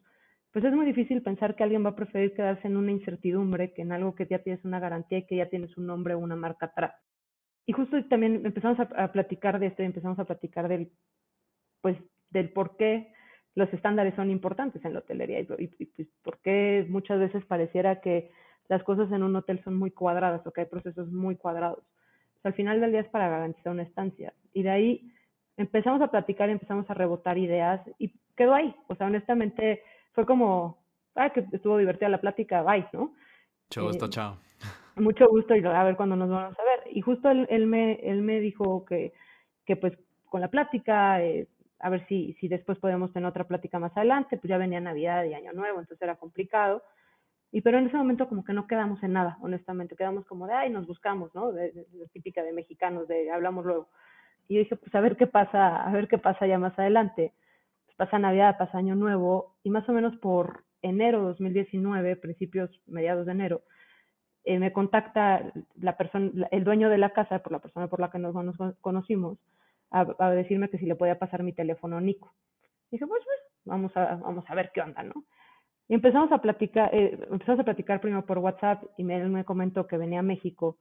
[0.51, 3.81] pues es muy difícil pensar que alguien va a preferir quedarse en una incertidumbre que
[3.81, 6.35] en algo que ya tienes una garantía y que ya tienes un nombre o una
[6.35, 6.93] marca atrás.
[7.65, 10.91] Y justo también empezamos a, platicar de esto y empezamos a platicar del,
[11.79, 11.95] pues,
[12.29, 13.13] del por qué
[13.55, 15.47] los estándares son importantes en la hotelería y,
[15.79, 18.31] y, pues, por qué muchas veces pareciera que
[18.71, 21.83] las cosas en un hotel son muy cuadradas o que hay procesos muy cuadrados.
[22.45, 24.33] al final del día es para garantizar una estancia.
[24.53, 25.11] Y de ahí
[25.57, 28.73] empezamos a platicar y empezamos a rebotar ideas y quedó ahí.
[28.87, 30.77] O sea, honestamente fue como,
[31.15, 33.13] ah, que estuvo divertida la plática, bye, ¿no?
[33.69, 34.37] Mucho gusto, eh, chao.
[34.95, 36.95] Mucho gusto y a ver cuándo nos vamos a ver.
[36.95, 39.11] Y justo él, él, me, él me dijo que,
[39.65, 39.97] que pues
[40.29, 44.37] con la plática, eh, a ver si, si después podemos tener otra plática más adelante,
[44.37, 46.81] pues ya venía Navidad y Año Nuevo, entonces era complicado.
[47.51, 50.53] Y pero en ese momento como que no quedamos en nada, honestamente, quedamos como de,
[50.53, 51.51] ay, nos buscamos, ¿no?
[51.51, 53.89] De, típica de mexicanos, de hablamos luego.
[54.47, 57.33] Y yo dije, pues a ver qué pasa, a ver qué pasa ya más adelante.
[57.85, 62.69] Pues pasa Navidad, pasa Año Nuevo, y más o menos por enero de 2019, principios,
[62.87, 63.61] mediados de enero,
[64.45, 68.09] eh, me contacta la persona, el dueño de la casa, por la persona por la
[68.09, 68.33] que nos,
[68.79, 69.37] conocimos,
[69.91, 72.33] a, a, decirme que si le podía pasar mi teléfono a Nico.
[72.89, 75.25] Y dije, pues, pues, vamos a, vamos a ver qué onda, ¿no?
[75.91, 79.43] Y empezamos a platicar, eh, empezamos a platicar primero por WhatsApp y me, él me
[79.43, 80.77] comentó que venía a México,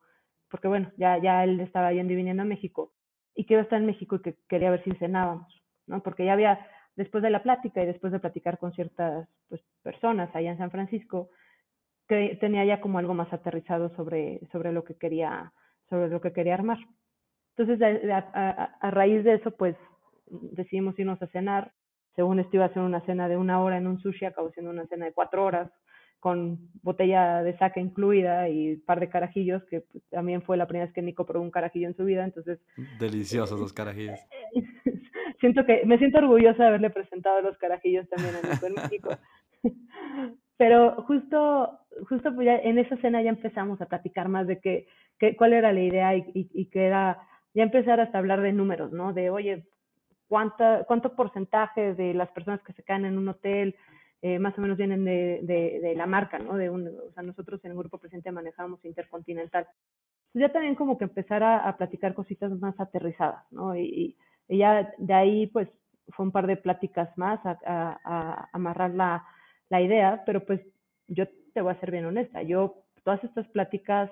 [0.49, 2.93] porque bueno, ya, ya él estaba yendo y a México,
[3.35, 5.53] y que iba a estar en México y que quería ver si cenábamos,
[5.89, 6.01] ¿no?
[6.01, 10.31] Porque ya había, después de la plática y después de platicar con ciertas pues, personas
[10.33, 11.31] allá en San Francisco,
[12.07, 15.53] que tenía ya como algo más aterrizado sobre, sobre lo que quería,
[15.89, 16.79] sobre lo que quería armar.
[17.57, 19.75] Entonces, a raíz de eso, pues
[20.29, 21.73] decidimos irnos a cenar
[22.21, 24.71] según esto iba a ser una cena de una hora en un sushi, acabó siendo
[24.71, 25.71] una cena de cuatro horas,
[26.19, 30.67] con botella de saca incluida y un par de carajillos, que pues, también fue la
[30.67, 32.61] primera vez que Nico probó un carajillo en su vida, entonces...
[32.99, 34.21] Deliciosos los carajillos.
[35.41, 39.09] siento que, me siento orgullosa de haberle presentado los carajillos también a Nico en México.
[40.59, 41.71] Pero justo,
[42.07, 45.55] justo pues ya en esa cena ya empezamos a platicar más de qué, qué cuál
[45.55, 47.17] era la idea y, y, y que era
[47.55, 49.15] ya empezar hasta hablar de números, ¿no?
[49.15, 49.65] De, oye,
[50.31, 53.75] cuánta, cuánto porcentaje de las personas que se quedan en un hotel
[54.23, 56.57] eh, más o menos vienen de, de, la marca, ¿no?
[56.57, 59.67] De un, o sea, nosotros en el Grupo Presente manejamos Intercontinental.
[60.29, 63.75] Entonces ya también como que empezar a, platicar cositas más aterrizadas, ¿no?
[63.75, 64.17] Y,
[64.47, 65.69] y, ya de ahí, pues,
[66.11, 69.27] fue un par de pláticas más a, a, amarrar la,
[69.69, 70.61] la idea, pero pues
[71.09, 74.11] yo te voy a ser bien honesta, yo todas estas pláticas,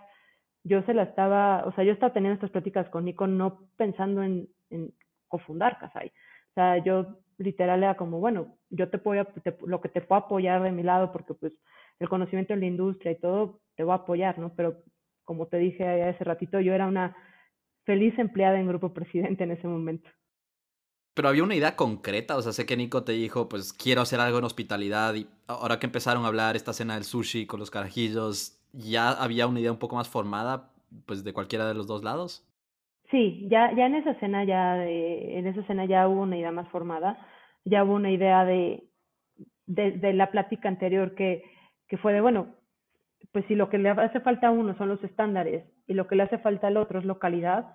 [0.65, 4.23] yo se la estaba, o sea, yo estaba teniendo estas pláticas con Nico no pensando
[4.23, 4.93] en, en
[5.29, 6.09] cofundar Casai.
[6.09, 9.27] O sea, yo literal era como, bueno, yo te puedo,
[9.67, 11.53] lo que te puedo apoyar de mi lado, porque pues
[11.99, 14.55] el conocimiento en la industria y todo, te voy a apoyar, ¿no?
[14.55, 14.83] Pero
[15.25, 17.17] como te dije hace ratito, yo era una
[17.85, 20.09] feliz empleada en Grupo Presidente en ese momento.
[21.14, 24.21] Pero había una idea concreta, o sea, sé que Nico te dijo, pues quiero hacer
[24.21, 27.71] algo en hospitalidad y ahora que empezaron a hablar esta cena del sushi con los
[27.71, 30.71] carajillos, ¿ya había una idea un poco más formada,
[31.07, 32.48] pues de cualquiera de los dos lados?
[33.11, 36.68] Sí, ya, ya en esa escena ya en esa escena ya hubo una idea más
[36.68, 37.18] formada,
[37.64, 38.85] ya hubo una idea de,
[39.66, 41.42] de, la plática anterior que,
[41.88, 42.55] que fue de, bueno,
[43.33, 46.16] pues si lo que le hace falta a uno son los estándares y lo que
[46.16, 47.66] le hace falta al otro es localidad,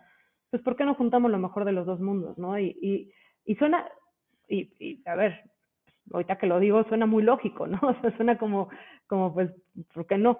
[0.51, 2.57] pues ¿por qué no juntamos lo mejor de los dos mundos, no?
[2.59, 3.11] Y, y,
[3.45, 3.87] y suena,
[4.47, 5.41] y, y a ver,
[6.11, 7.79] ahorita que lo digo, suena muy lógico, ¿no?
[7.81, 8.69] O sea, suena como,
[9.07, 9.51] como pues,
[9.93, 10.39] ¿por qué no?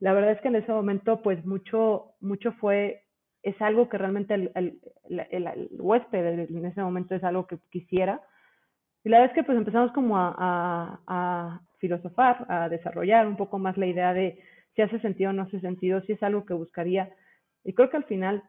[0.00, 3.01] La verdad es que en ese momento, pues mucho, mucho fue
[3.42, 8.20] es algo que realmente el, el, huésped en ese momento es algo que quisiera.
[9.04, 13.58] Y la es que pues empezamos como a, a, a, filosofar, a desarrollar un poco
[13.58, 14.38] más la idea de
[14.76, 17.12] si hace sentido o no hace sentido, si es algo que buscaría.
[17.64, 18.44] Y creo que al final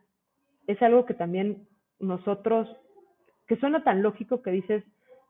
[0.67, 1.67] es algo que también
[1.99, 2.69] nosotros,
[3.47, 4.84] que suena tan lógico que dices,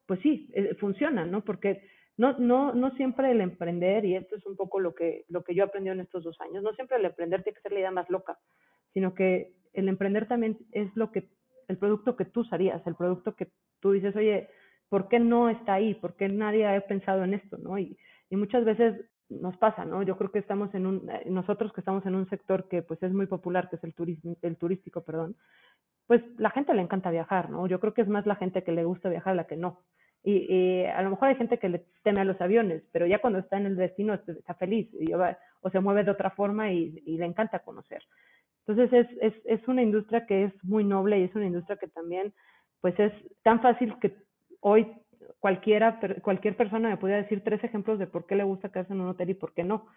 [0.05, 1.41] pues sí, eh, funciona, ¿no?
[1.45, 1.81] Porque
[2.17, 5.55] no, no, no siempre el emprender, y esto es un poco lo que, lo que
[5.55, 7.91] yo aprendí en estos dos años, no siempre el emprender tiene que ser la idea
[7.91, 8.37] más loca
[8.93, 11.29] sino que el emprender también es lo que,
[11.67, 14.49] el producto que tú usarías, el producto que tú dices, oye,
[14.89, 15.95] ¿por qué no está ahí?
[15.95, 17.57] ¿Por qué nadie ha pensado en esto?
[17.57, 17.77] ¿no?
[17.79, 17.97] Y,
[18.29, 18.95] y muchas veces
[19.29, 20.03] nos pasa, ¿no?
[20.03, 23.01] Yo creo que estamos en un, eh, nosotros que estamos en un sector que pues
[23.03, 25.35] es muy popular, que es el turismo, el turístico, perdón,
[26.07, 27.67] pues la gente le encanta viajar, ¿no?
[27.67, 29.81] Yo creo que es más la gente que le gusta viajar la que no.
[30.23, 33.19] Y, y, a lo mejor hay gente que le teme a los aviones, pero ya
[33.19, 37.01] cuando está en el destino está feliz y, o se mueve de otra forma y,
[37.05, 38.03] y le encanta conocer.
[38.65, 41.87] Entonces es, es, es una industria que es muy noble y es una industria que
[41.87, 42.33] también
[42.81, 44.15] pues es tan fácil que
[44.59, 44.87] hoy
[45.39, 49.01] cualquiera, cualquier persona me pudiera decir tres ejemplos de por qué le gusta quedarse en
[49.01, 49.87] un hotel y por qué no.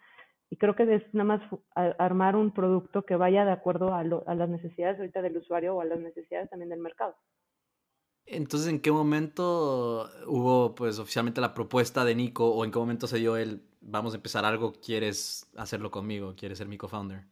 [0.50, 1.42] Y creo que es nada más
[1.74, 5.80] armar un producto que vaya de acuerdo a, a las necesidades ahorita del usuario o
[5.80, 7.16] a las necesidades también del mercado.
[8.26, 13.06] Entonces, ¿en qué momento hubo pues oficialmente la propuesta de Nico o en qué momento
[13.06, 17.24] se dio el vamos a empezar algo, quieres hacerlo conmigo, quieres ser mi co-founder?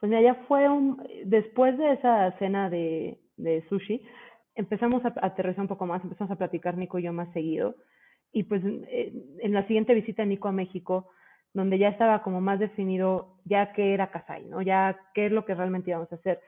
[0.00, 3.18] Pues ya fue un, después de esa cena de,
[3.68, 4.02] sushi,
[4.54, 7.74] empezamos a aterrizar un poco más, empezamos a platicar Nico y yo más seguido.
[8.32, 11.08] Y pues eh, en la siguiente visita de Nico a México,
[11.54, 14.62] donde ya estaba como más definido ya qué era Kasai, ¿no?
[14.62, 16.40] Ya qué es lo que realmente íbamos a hacer.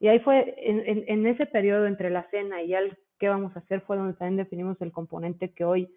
[0.00, 3.54] Y ahí fue, en, en, ese periodo entre la cena y ya el qué vamos
[3.56, 5.88] a hacer, fue donde también definimos el componente que hoy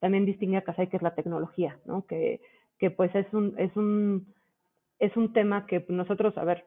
[0.00, 2.06] también distingue a Kasai, que es la tecnología, ¿no?
[2.06, 2.40] Que,
[2.78, 4.34] que pues es un, es un
[4.98, 6.64] es un tema que nosotros, a ver,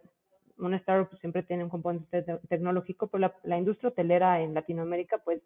[0.58, 5.42] un startup siempre tiene un componente tecnológico, pero la, industria hotelera en Latinoamérica pues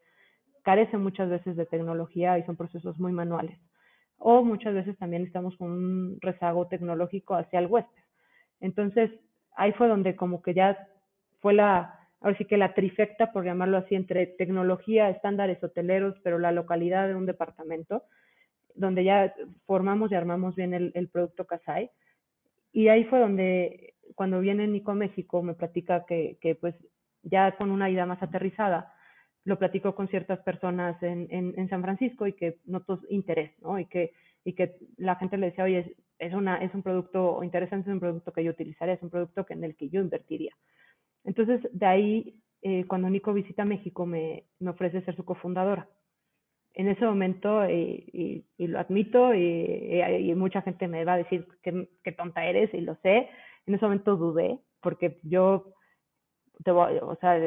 [0.63, 3.57] carece muchas veces de tecnología y son procesos muy manuales.
[4.17, 8.03] O muchas veces también estamos con un rezago tecnológico hacia el huésped.
[8.59, 9.11] Entonces,
[9.55, 10.87] ahí fue donde como que ya
[11.39, 16.37] fue la, ahora sí que la trifecta, por llamarlo así, entre tecnología, estándares hoteleros, pero
[16.37, 18.03] la localidad de un departamento,
[18.75, 19.33] donde ya
[19.65, 21.89] formamos y armamos bien el, el producto Casai
[22.71, 26.75] y ahí fue donde, cuando viene Nico a México, me platica que, que pues
[27.23, 28.93] ya con una idea más aterrizada,
[29.43, 33.79] lo platicó con ciertas personas en, en, en, San Francisco y que notó interés, ¿no?
[33.79, 34.13] Y que,
[34.45, 37.99] y que la gente le decía, oye, es, una, es un producto interesante, es un
[37.99, 40.55] producto que yo utilizaría, es un producto que, en el que yo invertiría.
[41.23, 45.87] Entonces, de ahí, eh, cuando Nico visita México, me, me ofrece ser su cofundadora
[46.73, 52.45] en ese momento, y, lo admito, y, mucha gente me va a decir que, tonta
[52.45, 53.29] eres, y lo sé,
[53.65, 55.73] en ese momento dudé, porque yo,
[56.63, 57.37] te voy, o sea,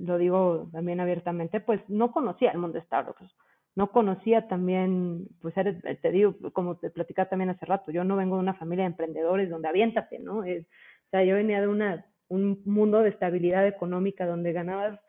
[0.00, 3.34] lo digo también abiertamente, pues no conocía el mundo de startups,
[3.76, 8.36] no conocía también, pues te digo, como te platicaba también hace rato, yo no vengo
[8.36, 10.44] de una familia de emprendedores donde aviéntate, ¿no?
[10.44, 15.00] Es, o sea, yo venía de una, un mundo de estabilidad económica donde ganabas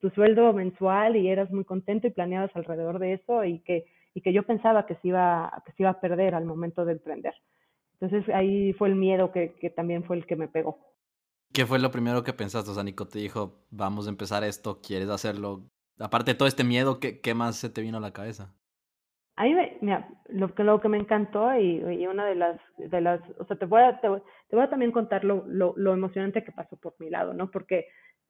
[0.00, 4.20] tu sueldo mensual y eras muy contento y planeabas alrededor de eso y que, y
[4.20, 7.34] que yo pensaba que se, iba, que se iba a perder al momento de emprender.
[8.00, 10.78] Entonces ahí fue el miedo que, que también fue el que me pegó.
[11.52, 12.70] ¿Qué fue lo primero que pensaste?
[12.70, 15.64] O sea, Nico te dijo, vamos a empezar esto, ¿quieres hacerlo?
[15.98, 18.54] Aparte de todo este miedo, ¿qué, qué más se te vino a la cabeza?
[19.38, 23.00] A mí, mira, lo que, lo que me encantó y, y, una de las, de
[23.00, 24.08] las, o sea, te voy a, te,
[24.48, 27.48] te voy a también contar lo, lo, lo, emocionante que pasó por mi lado, ¿no?
[27.48, 27.86] Porque,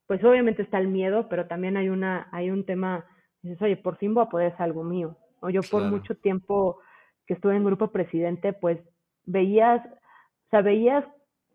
[0.08, 3.04] pues obviamente está el miedo, pero también hay una, hay un tema,
[3.42, 5.18] dices, oye, por fin voy a poder hacer algo mío.
[5.40, 6.80] O yo por mucho tiempo
[7.26, 8.78] que estuve en grupo presidente, pues
[9.26, 11.04] veías, o sea, veías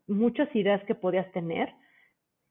[0.08, 1.74] muchas ideas que podías tener,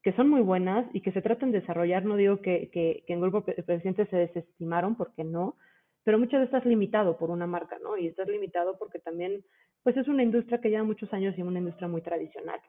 [0.03, 2.05] que son muy buenas y que se tratan de desarrollar.
[2.05, 5.55] No digo que, que, que en grupo presidente se desestimaron, porque no,
[6.03, 7.97] pero muchas veces estás limitado por una marca, ¿no?
[7.97, 9.45] Y estás limitado porque también,
[9.85, 12.61] pues es una industria que lleva muchos años y una industria muy tradicional.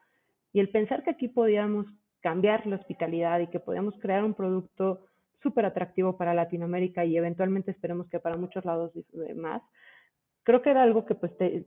[0.54, 1.88] Y el pensar que aquí podíamos
[2.24, 5.06] cambiar la hospitalidad y que podíamos crear un producto
[5.44, 8.92] súper atractivo para Latinoamérica y eventualmente esperemos que para muchos lados
[9.36, 9.62] más,
[10.44, 11.66] creo que era algo que pues te,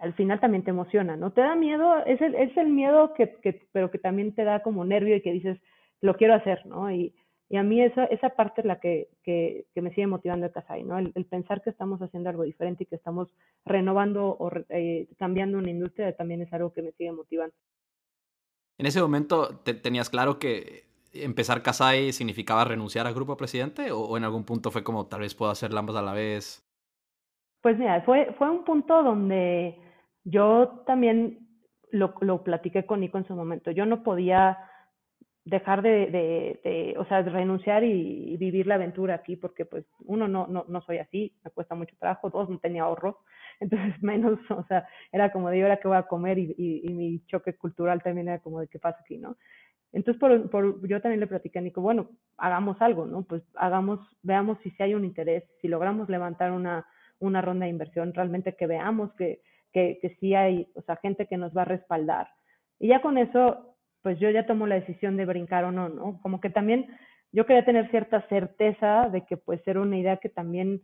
[0.00, 1.32] al final también te emociona, ¿no?
[1.32, 3.26] Te da miedo, es el, es el miedo que,
[3.72, 5.58] pero que también te da como nervio y que dices,
[6.00, 6.90] lo quiero hacer, ¿no?
[6.92, 7.12] Y,
[7.50, 10.52] y a mí esa, esa parte es la que, que, que me sigue motivando de
[10.52, 10.98] Casai, ¿no?
[10.98, 13.28] El, el, pensar que estamos haciendo algo diferente y que estamos
[13.64, 17.54] renovando o eh, cambiando una industria también es algo que me sigue motivando.
[18.78, 24.16] En ese momento, te, ¿tenías claro que empezar Casai significaba renunciar al grupo presidente o,
[24.16, 26.64] en algún punto fue como tal vez puedo hacer ambas a la vez?
[27.60, 29.78] Pues mira, fue, fue un punto donde
[30.22, 31.40] yo también
[31.90, 33.72] lo, lo platiqué con Nico en su momento.
[33.72, 34.58] Yo no podía
[35.44, 39.86] dejar de, de, de, o sea, renunciar y, y, vivir la aventura aquí, porque pues
[40.00, 43.16] uno, no, no, no soy así, me cuesta mucho trabajo, dos, no tenía ahorros,
[43.60, 46.92] entonces menos, o sea, era como de ahora que voy a comer y, y, y,
[46.92, 49.36] mi choque cultural también era como de qué pasa aquí, ¿no?
[49.92, 53.22] Entonces, por, por, yo también le platiqué a Nico, bueno, hagamos algo, ¿no?
[53.22, 56.86] Pues hagamos, veamos si, si hay un interés, si logramos levantar una,
[57.20, 59.40] una ronda de inversión, realmente que veamos que,
[59.72, 62.28] que, que sí hay, o sea, gente que nos va a respaldar.
[62.78, 66.20] Y ya con eso pues yo ya tomo la decisión de brincar o no, ¿no?
[66.22, 66.86] Como que también
[67.32, 70.82] yo quería tener cierta certeza de que pues era una idea que también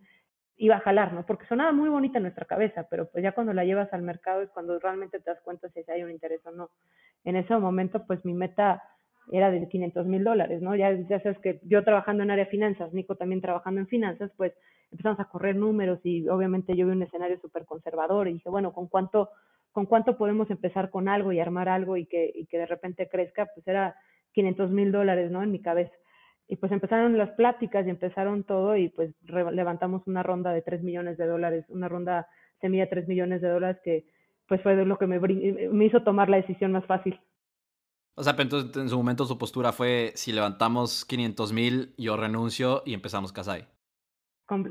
[0.56, 1.26] iba a jalar, ¿no?
[1.26, 4.42] Porque sonaba muy bonita en nuestra cabeza, pero pues ya cuando la llevas al mercado
[4.42, 6.70] es cuando realmente te das cuenta si hay un interés o no.
[7.24, 8.82] En ese momento, pues mi meta
[9.32, 10.76] era de 500 mil dólares, ¿no?
[10.76, 14.52] Ya, ya sabes que yo trabajando en área finanzas, Nico también trabajando en finanzas, pues
[14.90, 18.72] empezamos a correr números y obviamente yo vi un escenario súper conservador y dije, bueno,
[18.72, 19.30] ¿con cuánto
[19.74, 23.08] con cuánto podemos empezar con algo y armar algo y que, y que de repente
[23.08, 23.96] crezca, pues era
[24.32, 25.42] 500 mil dólares, ¿no?
[25.42, 25.92] En mi cabeza.
[26.48, 30.82] Y pues empezaron las pláticas y empezaron todo y pues levantamos una ronda de 3
[30.82, 32.28] millones de dólares, una ronda
[32.60, 34.06] semilla de 3 millones de dólares que
[34.46, 37.18] pues fue lo que me, me hizo tomar la decisión más fácil.
[38.16, 42.16] O sea, pero entonces en su momento su postura fue, si levantamos 500 mil, yo
[42.16, 43.66] renuncio y empezamos Casai.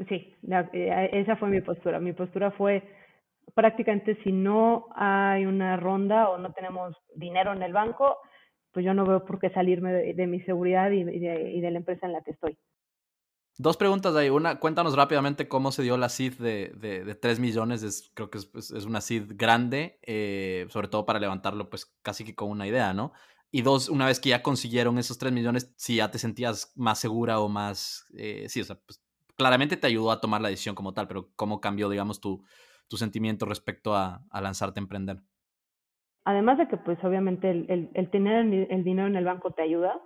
[0.07, 0.35] Sí,
[0.73, 1.99] eh, esa fue mi postura.
[1.99, 2.83] Mi postura fue,
[3.55, 8.17] prácticamente si no hay una ronda o no tenemos dinero en el banco,
[8.73, 11.77] pues yo no veo por qué salirme de, de mi seguridad y de, de, la
[11.77, 12.57] empresa en la que estoy.
[13.57, 14.29] Dos preguntas ahí.
[14.29, 17.83] Una, cuéntanos rápidamente cómo se dio la seed de, de, de 3 millones.
[17.83, 22.33] Es, creo que es, una seed grande, eh, sobre todo para levantarlo pues casi que
[22.33, 23.13] con una idea, ¿no?
[23.51, 26.97] Y dos, una vez que ya consiguieron esos 3 millones, si ya te sentías más
[26.97, 28.05] segura o más...
[28.17, 29.03] Eh, sí, o sea, pues,
[29.35, 32.43] claramente te ayudó a tomar la decisión como tal, pero ¿cómo cambió, digamos, tu,
[32.87, 35.21] tu sentimiento respecto a, lanzarte a emprender?
[36.25, 39.99] Además de que, pues obviamente, el, tener el, dinero en el banco te ayuda,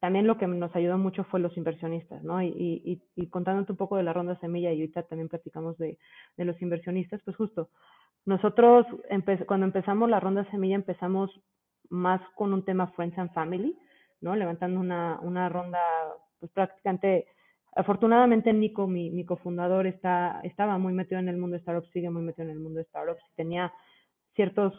[0.00, 2.42] también lo que nos ayudó mucho fue los inversionistas, ¿no?
[2.42, 5.98] Y, y, y contándote un poco de la ronda semilla, y ahorita también platicamos de,
[6.36, 7.68] de los inversionistas, pues justo,
[8.24, 8.86] nosotros
[9.46, 11.30] cuando empezamos la ronda semilla empezamos
[11.90, 13.76] más con un tema Friends and Family,
[14.20, 14.34] ¿no?
[14.34, 15.80] Levantando una, una ronda,
[16.40, 17.26] pues prácticamente
[17.74, 22.10] Afortunadamente Nico, mi, mi cofundador, está, estaba muy metido en el mundo de startups, sigue
[22.10, 23.72] muy metido en el mundo de startups, tenía
[24.34, 24.74] ciertos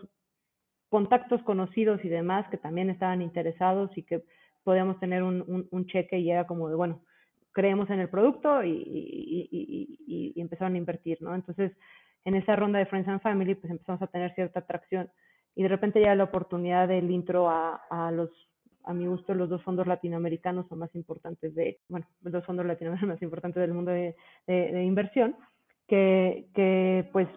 [0.94, 4.22] contactos conocidos y demás que también estaban interesados y que
[4.64, 7.02] podíamos tener un, cheque y era como de, bueno,
[7.52, 11.34] creemos en el producto y, y, empezaron a invertir, ¿no?
[11.34, 11.72] Entonces,
[12.26, 15.10] en esa ronda de Friends and Family, pues empezamos a tener cierta atracción
[15.56, 18.30] y de repente ya la oportunidad del intro a, a los
[18.84, 22.68] a mi gusto, los dos fondos latinoamericanos son más importantes de, bueno, los dos fondos
[22.68, 25.36] latinoamericanos más importantes del mundo de, de, de inversión,
[25.88, 27.28] que, que pues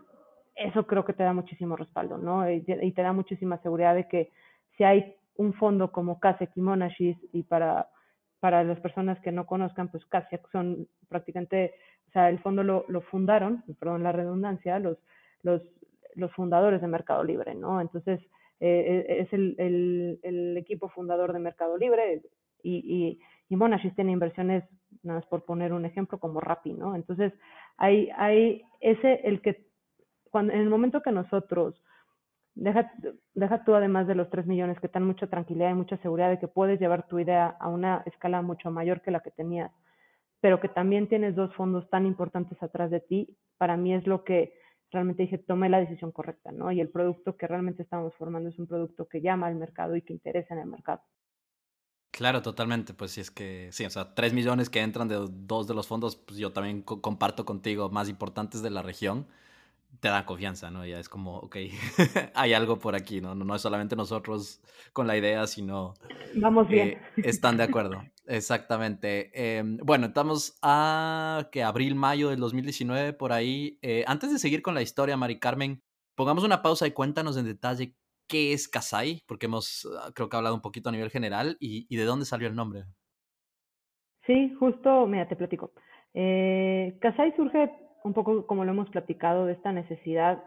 [0.76, 2.50] eso creo que te da muchísimo respaldo, ¿no?
[2.50, 4.30] Y, te da muchísima seguridad de que
[4.76, 7.88] si hay un fondo como CASEC y Monashis, y para,
[8.40, 11.72] para las personas que no conozcan, pues CASEC son prácticamente,
[12.08, 14.98] o sea, el fondo lo, lo fundaron, perdón la redundancia, los,
[15.42, 15.62] los,
[16.14, 17.80] los fundadores de Mercado Libre, ¿no?
[17.80, 18.20] Entonces,
[18.60, 19.56] eh, es el,
[20.22, 22.22] el, equipo fundador de Mercado Libre
[22.62, 24.62] y, y, y Monashis tiene inversiones,
[25.02, 26.94] nada más por poner un ejemplo, como Rappi, ¿no?
[26.94, 27.32] Entonces,
[27.78, 29.66] hay, hay ese, el que,
[30.30, 31.82] cuando, en el momento que nosotros,
[32.54, 32.92] deja,
[33.34, 36.38] deja tú además de los 3 millones que dan mucha tranquilidad y mucha seguridad de
[36.38, 39.70] que puedes llevar tu idea a una escala mucho mayor que la que tenías,
[40.40, 44.24] pero que también tienes dos fondos tan importantes atrás de ti, para mí es lo
[44.24, 44.54] que
[44.90, 46.70] realmente dije, tomé la decisión correcta, ¿no?
[46.72, 50.02] Y el producto que realmente estamos formando es un producto que llama al mercado y
[50.02, 51.02] que interesa en el mercado.
[52.12, 52.94] Claro, totalmente.
[52.94, 55.86] Pues sí, es que sí, o sea, tres millones que entran de dos de los
[55.86, 59.26] fondos, pues yo también comparto contigo, más importantes de la región
[60.00, 60.84] te da confianza, ¿no?
[60.84, 61.56] Ya es como, ok,
[62.34, 63.34] hay algo por aquí, ¿no?
[63.34, 63.54] ¿no?
[63.54, 64.60] es solamente nosotros
[64.92, 65.94] con la idea, sino...
[66.34, 66.88] Vamos bien.
[66.88, 69.30] Eh, están de acuerdo, exactamente.
[69.58, 73.78] Em, bueno, estamos a que abril, mayo del 2019, por ahí.
[73.82, 75.82] Eh, antes de seguir con la historia, Mari Carmen,
[76.14, 77.94] pongamos una pausa y cuéntanos en detalle
[78.28, 81.86] qué es Kasai, porque hemos, ah, creo que, hablado un poquito a nivel general, y,
[81.88, 82.84] y de dónde salió el nombre.
[84.26, 85.72] Sí, justo, mira, te platico.
[86.12, 87.70] Eh, Kasai surge
[88.06, 90.42] un poco como lo hemos platicado, de esta necesidad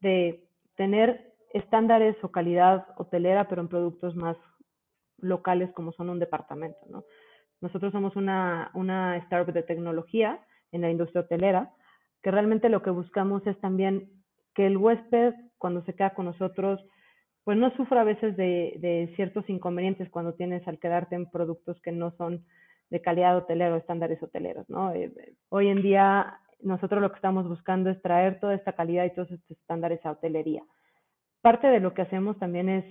[0.00, 0.44] de
[0.76, 4.36] tener estándares o calidad hotelera, pero en productos más
[5.18, 7.04] locales como son un departamento, ¿no?
[7.60, 10.40] Nosotros somos una, una startup de tecnología
[10.72, 11.70] en la industria hotelera,
[12.22, 14.10] que realmente lo que buscamos es también
[14.54, 16.84] que el huésped, cuando se queda con nosotros,
[17.44, 21.80] pues no sufra a veces de, de ciertos inconvenientes cuando tienes al quedarte en productos
[21.80, 22.44] que no son
[22.90, 24.92] de calidad hotelera o estándares hoteleros, ¿no?
[24.92, 25.12] Eh,
[25.48, 29.30] hoy en día nosotros lo que estamos buscando es traer toda esta calidad y todos
[29.30, 30.62] estos estándares a hotelería.
[31.42, 32.84] Parte de lo que hacemos también es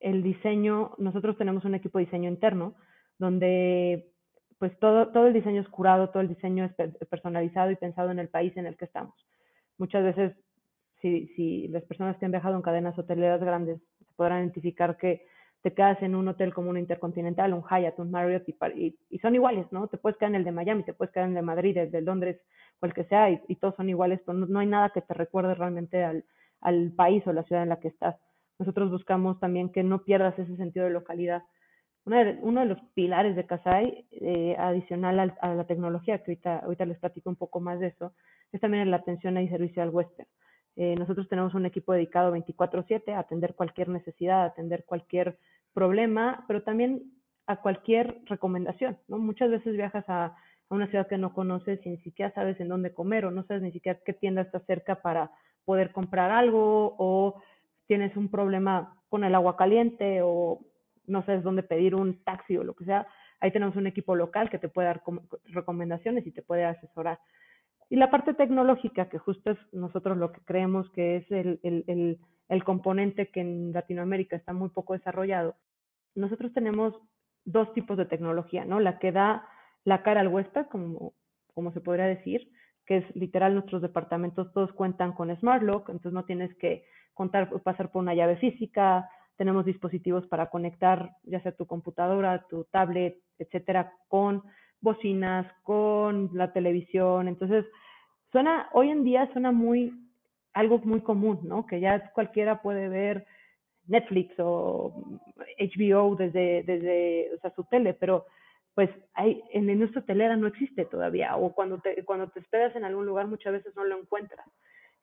[0.00, 2.74] el diseño, nosotros tenemos un equipo de diseño interno
[3.18, 4.12] donde
[4.58, 6.72] pues todo, todo el diseño es curado, todo el diseño es
[7.08, 9.14] personalizado y pensado en el país en el que estamos.
[9.76, 10.36] Muchas veces,
[11.00, 15.26] si, si las personas que han viajado en cadenas hoteleras grandes se podrán identificar que
[15.62, 19.34] te quedas en un hotel como un Intercontinental, un Hyatt, un Marriott y, y, son
[19.34, 19.86] iguales, ¿no?
[19.86, 21.90] Te puedes quedar en el de Miami, te puedes quedar en el de Madrid, el
[21.90, 22.40] de Londres
[22.80, 25.54] o el que sea y, todos son iguales, pero no, hay nada que te recuerde
[25.54, 26.24] realmente al,
[26.96, 28.16] país o la ciudad en la que estás.
[28.58, 31.42] Nosotros buscamos también que no pierdas ese sentido de localidad.
[32.04, 36.84] De, uno de los pilares de Casai, eh, adicional a, la tecnología, que ahorita, ahorita
[36.86, 38.12] les platico un poco más de eso,
[38.50, 40.26] es también la atención y servicio al huésped.
[40.76, 45.38] Eh, nosotros tenemos un equipo dedicado 24/7 a atender cualquier necesidad, a atender cualquier
[45.74, 47.02] problema, pero también
[47.46, 49.18] a cualquier recomendación, ¿no?
[49.18, 50.36] Muchas veces viajas a, a,
[50.70, 53.62] una ciudad que no conoces y ni siquiera sabes en dónde comer o no sabes
[53.62, 55.30] ni siquiera qué tienda está cerca para
[55.64, 57.42] poder comprar algo o
[57.86, 60.60] tienes un problema con el agua caliente o
[61.06, 63.06] no sabes dónde pedir un taxi o lo que sea.
[63.40, 65.02] Ahí tenemos un equipo local que te puede dar
[65.46, 67.18] recomendaciones y te puede asesorar.
[67.92, 72.18] Y la parte tecnológica, que justo es nosotros lo que creemos que es el, el,
[72.48, 75.56] el componente que en Latinoamérica está muy poco desarrollado,
[76.14, 76.94] nosotros tenemos
[77.44, 78.80] dos tipos de tecnología, ¿no?
[78.80, 79.46] La que da
[79.84, 81.12] la cara al huésped, como,
[81.52, 82.50] como se podría decir,
[82.86, 87.50] que es literal nuestros departamentos todos cuentan con Smart Lock, entonces no tienes que contar,
[87.62, 93.18] pasar por una llave física, tenemos dispositivos para conectar ya sea tu computadora, tu tablet,
[93.38, 94.44] etcétera, con
[94.82, 97.64] bocinas, con la televisión, entonces
[98.30, 99.92] suena, hoy en día suena muy
[100.52, 101.66] algo muy común, ¿no?
[101.66, 103.26] Que ya cualquiera puede ver
[103.86, 105.20] Netflix o
[105.58, 108.26] HBO desde, desde o sea, su tele, pero
[108.74, 112.74] pues hay, en la industria hotelera no existe todavía, o cuando te, cuando te esperas
[112.76, 114.46] en algún lugar muchas veces no lo encuentras,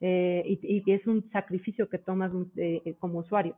[0.02, 3.56] eh, y, y, es un sacrificio que tomas eh, como usuario.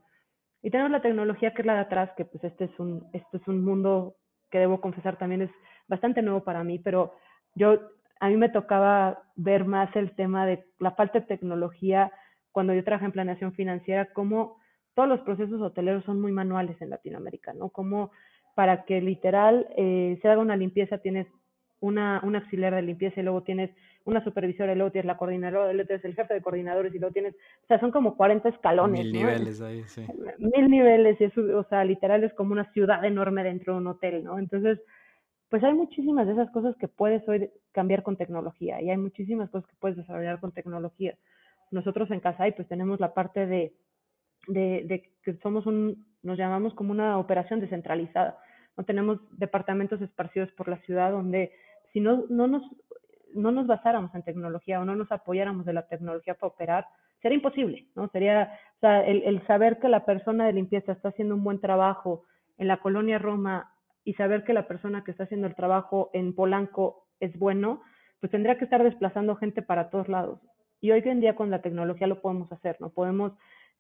[0.63, 3.37] Y tenemos la tecnología que es la de atrás, que pues este es un, este
[3.37, 4.15] es un mundo
[4.51, 5.51] que debo confesar también es
[5.87, 7.15] bastante nuevo para mí, pero
[7.55, 7.79] yo
[8.19, 12.11] a mí me tocaba ver más el tema de la falta de tecnología
[12.51, 14.57] cuando yo trabajé en planeación financiera, como
[14.93, 17.69] todos los procesos hoteleros son muy manuales en Latinoamérica, ¿no?
[17.69, 18.11] Como
[18.55, 21.27] para que literal eh, se haga una limpieza tienes
[21.81, 23.71] una, una auxiliar de limpieza y luego tienes
[24.05, 27.13] una supervisora y luego tienes la coordinadora, luego tienes el jefe de coordinadores y luego
[27.13, 29.01] tienes, o sea, son como 40 escalones.
[29.03, 30.05] Mil niveles ahí, sí.
[30.39, 33.87] Mil niveles y eso, o sea, literal es como una ciudad enorme dentro de un
[33.87, 34.39] hotel, ¿no?
[34.39, 34.79] Entonces,
[35.49, 39.49] pues hay muchísimas de esas cosas que puedes hoy cambiar con tecnología y hay muchísimas
[39.49, 41.15] cosas que puedes desarrollar con tecnología.
[41.71, 43.73] Nosotros en Casai pues tenemos la parte de,
[44.47, 48.37] de, de, que somos un, nos llamamos como una operación descentralizada.
[48.77, 51.51] No tenemos departamentos esparcidos por la ciudad donde
[51.93, 52.63] si no, no, nos,
[53.33, 56.87] no nos basáramos en tecnología o no nos apoyáramos de la tecnología para operar,
[57.21, 58.07] sería imposible, ¿no?
[58.09, 61.59] Sería, o sea, el, el saber que la persona de limpieza está haciendo un buen
[61.59, 62.23] trabajo
[62.57, 63.71] en la colonia Roma
[64.03, 67.81] y saber que la persona que está haciendo el trabajo en Polanco es bueno,
[68.19, 70.39] pues tendría que estar desplazando gente para todos lados.
[70.79, 72.89] Y hoy en día con la tecnología lo podemos hacer, ¿no?
[72.89, 73.33] Podemos,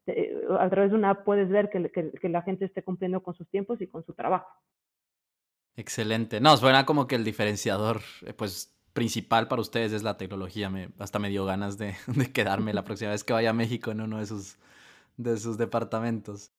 [0.05, 3.23] eh, a través de una app puedes ver que, que, que, la gente esté cumpliendo
[3.23, 4.47] con sus tiempos y con su trabajo.
[5.75, 6.41] Excelente.
[6.41, 10.69] No, suena como que el diferenciador, eh, pues, principal para ustedes es la tecnología.
[10.69, 13.91] Me, hasta me dio ganas de, de quedarme la próxima vez que vaya a México
[13.91, 14.57] en uno de sus,
[15.17, 16.51] de sus departamentos.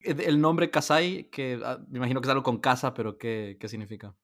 [0.00, 3.68] El nombre Kasai, que ah, me imagino que es algo con casa, pero ¿qué, qué
[3.68, 4.14] significa?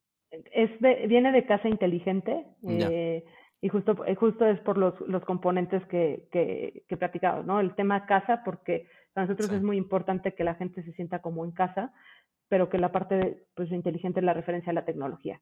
[0.51, 0.69] es
[1.07, 3.23] viene de casa inteligente eh,
[3.61, 7.59] y justo, justo es por los, los componentes que, que, que platicado, ¿no?
[7.59, 11.43] El tema casa, porque para nosotros es muy importante que la gente se sienta como
[11.43, 11.91] en casa,
[12.49, 15.41] pero que la parte pues, inteligente es la referencia a la tecnología.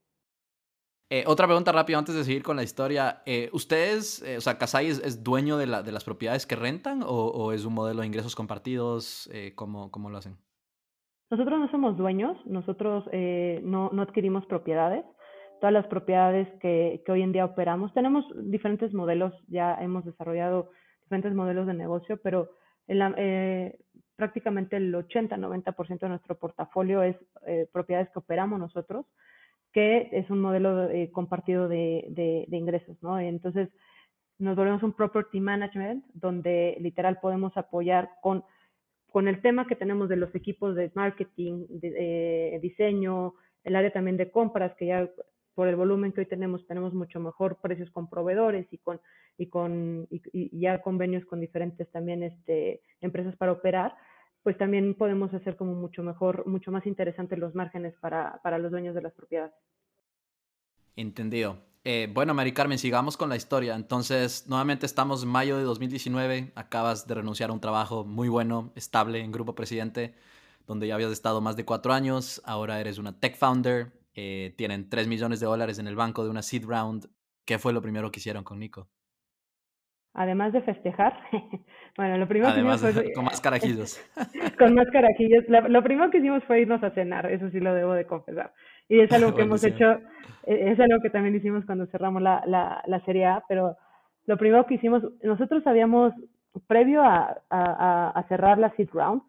[1.10, 3.22] Eh, otra pregunta rápida antes de seguir con la historia.
[3.26, 7.02] Eh, ¿Ustedes, eh, o sea, Casai es, dueño de, la, de, las propiedades que rentan
[7.06, 9.30] o, es un modelo de ingresos compartidos?
[9.56, 10.36] ¿cómo, ¿cómo, lo hacen?
[11.32, 13.06] Nosotros no somos dueños, nosotros
[13.64, 15.06] no, no, adquirimos propiedades.
[15.62, 20.72] Todas las propiedades que, que, hoy en día operamos, tenemos diferentes modelos, ya hemos desarrollado
[21.04, 22.50] diferentes modelos de negocio, pero
[22.88, 23.16] en la,
[24.18, 27.16] prácticamente el 80-90% de nuestro portafolio es
[27.72, 29.06] propiedades que operamos nosotros
[29.78, 33.20] que es un modelo eh, compartido de, de, ingresos, ¿no?
[33.20, 33.70] Entonces,
[34.40, 38.44] nos volvemos un property management donde literal podemos apoyar con,
[39.12, 43.92] con el tema que tenemos de los equipos de marketing, de, eh, diseño, el área
[43.92, 45.08] también de compras, que ya
[45.54, 49.00] por el volumen que hoy tenemos, tenemos mucho mejor precios con proveedores y con,
[49.38, 53.96] y con y, ya convenios con diferentes también este, empresas para operar,
[54.48, 58.72] pues también podemos hacer como mucho mejor, mucho más interesantes los márgenes para, para los
[58.72, 59.52] dueños de las propiedades.
[60.96, 61.58] Entendido.
[61.84, 63.76] Eh, bueno, Mari Carmen, sigamos con la historia.
[63.76, 66.54] Entonces, nuevamente estamos en mayo de 2019.
[66.56, 70.16] Acabas de renunciar a un trabajo muy bueno, estable en Grupo Presidente,
[70.66, 72.42] donde ya habías estado más de cuatro años.
[72.46, 73.92] Ahora eres una tech founder.
[74.16, 77.10] Eh, tienen 3 millones de dólares en el banco de una seed round.
[77.44, 78.88] ¿Qué fue lo primero que hicieron con Nico?
[80.20, 81.14] Además de festejar,
[81.98, 83.14] bueno, lo primero que hicimos fue...
[83.14, 84.02] Con más carajillos.
[84.58, 85.44] con más carajillos.
[85.48, 88.52] Lo, primero que hicimos fue irnos a cenar, eso sí lo debo de confesar.
[88.90, 90.00] Y es algo que hemos hecho,
[90.44, 93.78] e, es algo que también hicimos cuando cerramos la, la, la Serie A, pero
[94.26, 96.14] lo primero que hicimos, nosotros habíamos,
[96.66, 99.22] previo a, a, a cerrar la seed round,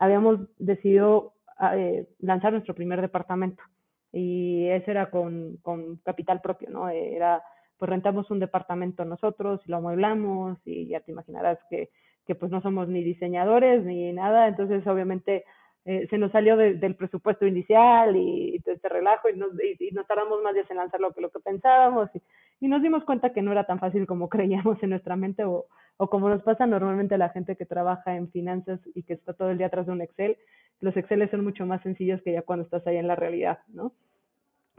[0.00, 1.34] habíamos decidido
[1.74, 3.62] eh, lanzar nuestro primer departamento
[4.10, 6.88] y ese era con, con capital propio, ¿no?
[6.88, 7.40] Era
[7.78, 11.90] pues rentamos un departamento nosotros y lo amueblamos y ya te imaginarás que,
[12.26, 15.44] que pues no somos ni diseñadores ni nada, entonces obviamente
[15.84, 20.06] eh, se nos salió del presupuesto inicial y, y este relajo y nos, y, nos
[20.06, 22.22] tardamos más días en lanzarlo que lo que pensábamos y,
[22.60, 25.66] y, nos dimos cuenta que no era tan fácil como creíamos en nuestra mente o,
[25.96, 29.32] o como nos pasa normalmente a la gente que trabaja en finanzas y que está
[29.34, 30.36] todo el día atrás de un Excel.
[30.80, 33.92] Los Exceles son mucho más sencillos que ya cuando estás ahí en la realidad, ¿no?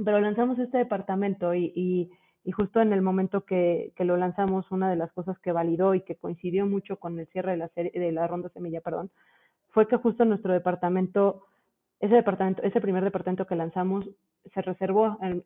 [0.04, 2.12] Pero lanzamos este departamento y,
[2.46, 5.96] y justo en el momento que, que, lo lanzamos, una de las cosas que validó
[5.96, 9.10] y que coincidió mucho con el cierre de la, serie, de la ronda semilla, perdón,
[9.72, 11.48] fue que justo nuestro departamento,
[12.00, 14.08] ese departamento, ese primer departamento que lanzamos,
[14.54, 15.42] se reservó, en,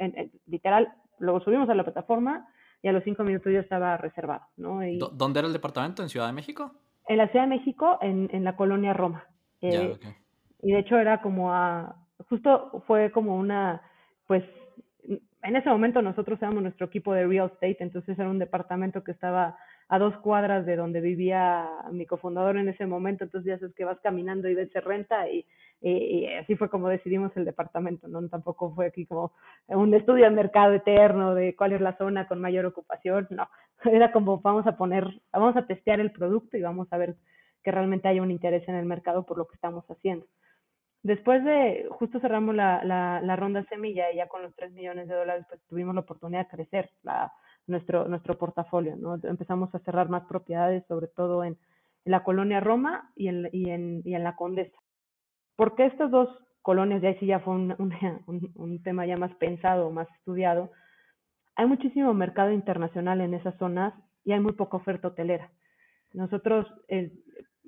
[0.46, 2.50] literal, luego subimos a la plataforma
[2.82, 4.86] y a los cinco minutos ya estaba reservado, ¿no?
[4.86, 6.04] Y, ¿Dónde era el departamento?
[6.04, 6.74] ¿En Ciudad de México?
[7.08, 9.24] En la Ciudad de México, en, en la colonia Roma.
[9.62, 9.98] Eh,
[10.62, 11.96] y de hecho era como a,
[12.28, 13.82] justo fue como una,
[14.28, 14.44] pues
[15.44, 19.12] en ese momento nosotros éramos nuestro equipo de real estate, entonces era un departamento que
[19.12, 23.74] estaba a dos cuadras de donde vivía mi cofundador en ese momento, entonces ya sabes
[23.76, 25.46] que vas caminando y ves renta y,
[25.82, 28.28] y, así fue como decidimos el departamento, ¿no?
[28.30, 29.32] Tampoco fue aquí como
[29.68, 33.50] un estudio de mercado eterno de cuál es la zona con mayor ocupación, no,
[33.86, 37.16] era como vamos a poner, vamos a testear el producto y vamos a ver
[37.64, 40.26] que realmente haya un interés en el mercado por lo que estamos haciendo.
[41.02, 45.08] Después de, justo cerramos la, la, la, ronda semilla y ya con los 3 millones
[45.08, 47.32] de dólares, pues tuvimos la oportunidad de crecer la,
[47.68, 49.18] nuestro, nuestro portafolio, ¿no?
[49.24, 51.58] Empezamos a cerrar más propiedades, sobre todo en,
[52.06, 54.78] en la colonia Roma y en, y, en, y en la Condesa.
[55.56, 56.30] Porque estas dos
[56.62, 57.76] colonias, ya sí ya fue un,
[58.28, 60.72] un, un, tema ya más pensado, más estudiado,
[61.56, 63.94] hay muchísimo mercado internacional en esas zonas
[64.24, 65.52] y hay muy poca oferta hotelera.
[66.14, 67.24] Nosotros, el,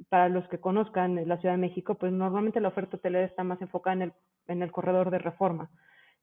[0.09, 3.61] para los que conozcan la Ciudad de México, pues normalmente la oferta hotelera está más
[3.61, 4.13] enfocada en el,
[4.47, 5.69] en el corredor de reforma.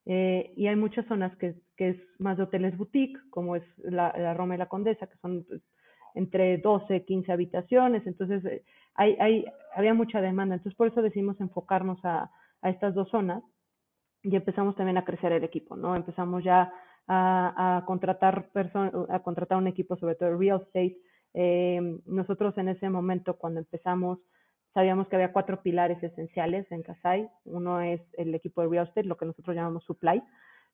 [0.07, 4.15] Eh, y hay muchas zonas que, que, es más de hoteles boutique, como es la,
[4.17, 5.61] la Roma y la Condesa, que son pues,
[6.15, 8.07] entre 12, 15 habitaciones.
[8.07, 8.65] Entonces, eh,
[8.95, 10.55] hay, hay, había mucha demanda.
[10.55, 12.31] Entonces, por eso decidimos enfocarnos a,
[12.63, 13.43] a estas dos zonas
[14.23, 15.95] y empezamos también a crecer el equipo, ¿no?
[15.95, 16.73] Empezamos ya
[17.07, 18.51] a, a contratar
[19.09, 20.99] a contratar un equipo, sobre todo real estate,
[21.41, 24.19] eh, nosotros en ese momento, cuando empezamos,
[24.75, 27.31] sabíamos que había cuatro pilares esenciales en Casai.
[27.45, 30.21] Uno es el equipo de real estate, lo que nosotros llamamos supply,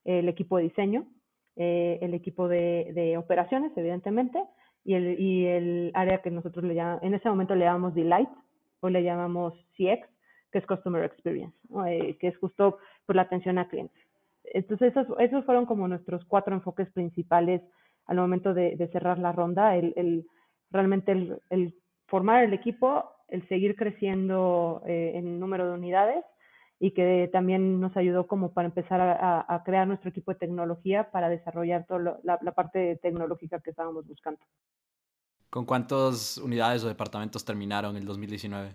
[0.06, 1.06] el equipo de diseño,
[1.56, 4.42] eh, el equipo de, operaciones, evidentemente,
[4.86, 8.30] y el, área que nosotros le llamamos, en ese momento le llamamos Delight,
[8.80, 10.08] o le llamamos CX,
[10.50, 11.54] que es Customer Experience,
[11.88, 14.02] eh, que es justo por la atención a clientes.
[14.44, 17.60] Entonces, esos, esos fueron como nuestros cuatro enfoques principales
[18.06, 20.26] al momento de, de cerrar la ronda, el, el
[20.74, 21.12] realmente
[21.50, 21.74] el,
[22.06, 26.24] formar el equipo, el seguir creciendo eh, en número de unidades
[26.80, 31.28] y que también nos ayudó como para empezar a, crear nuestro equipo de tecnología para
[31.28, 34.40] desarrollar toda la, parte tecnológica que estábamos buscando.
[35.48, 38.74] ¿Con cuántas unidades o departamentos terminaron el 2019?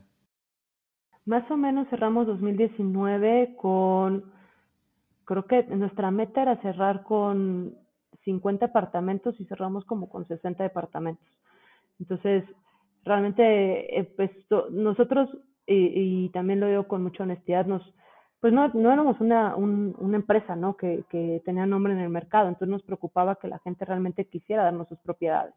[1.25, 4.31] Más o menos cerramos 2019 con,
[5.25, 7.77] creo que nuestra meta era cerrar con
[8.23, 11.27] 50 departamentos y cerramos como con 60 departamentos.
[11.99, 12.43] Entonces,
[13.03, 14.31] realmente, eh, pues
[14.71, 15.29] nosotros,
[15.67, 17.83] y, también lo digo con mucha honestidad, nos,
[18.39, 20.77] pues no, no éramos una, una empresa, ¿no?
[20.77, 24.63] Que, que tenía nombre en el mercado, entonces nos preocupaba que la gente realmente quisiera
[24.63, 25.53] darnos sus propiedades.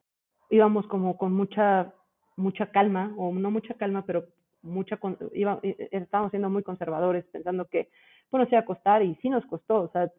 [0.50, 1.94] Íbamos como con mucha,
[2.36, 4.26] mucha calma, o no mucha calma, pero
[4.62, 4.98] mucha,
[5.34, 7.88] iba, estábamos siendo muy conservadores, pensando que,
[8.30, 10.10] bueno, se iba a costar, y sí nos costó, o sea,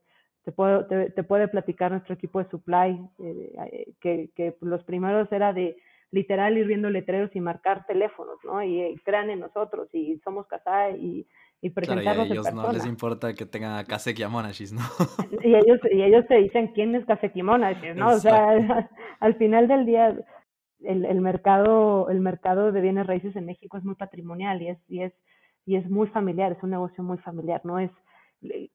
[0.44, 4.84] te, puedo, te, te puede platicar nuestro equipo de supply, eh, eh, que, que los
[4.84, 5.78] primeros era de
[6.14, 8.64] literal ir viendo letreros y marcar teléfonos, ¿no?
[8.64, 11.28] Y, crean en nosotros y somos casa y,
[11.60, 14.82] y presentarnos claro, y a ellos no les importa que tengan a Kaseki Monashis, ¿no?
[15.44, 18.10] y ellos y ellos se dicen quién es Kaseki Monashis, ¿no?
[18.10, 18.90] O sea,
[19.20, 20.16] al final del día
[20.82, 24.78] el, el mercado el mercado de bienes raíces en México es muy patrimonial y es
[24.88, 25.14] y es
[25.66, 27.90] y es muy familiar, es un negocio muy familiar, no es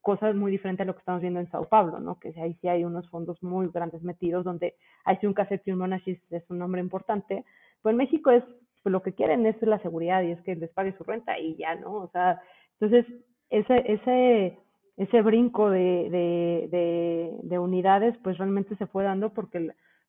[0.00, 2.18] cosas muy diferentes a lo que estamos viendo en Sao Paulo, ¿no?
[2.18, 5.78] Que ahí sí hay unos fondos muy grandes metidos donde hay un cassette y un
[5.78, 7.44] monashis es un nombre importante.
[7.82, 8.44] Pues en México es
[8.82, 11.56] pues lo que quieren es la seguridad y es que les pague su renta y
[11.56, 11.94] ya, ¿no?
[11.94, 12.40] O sea,
[12.78, 13.06] entonces
[13.50, 14.58] ese ese
[14.96, 19.58] ese brinco de, de, de, de unidades pues realmente se fue dando porque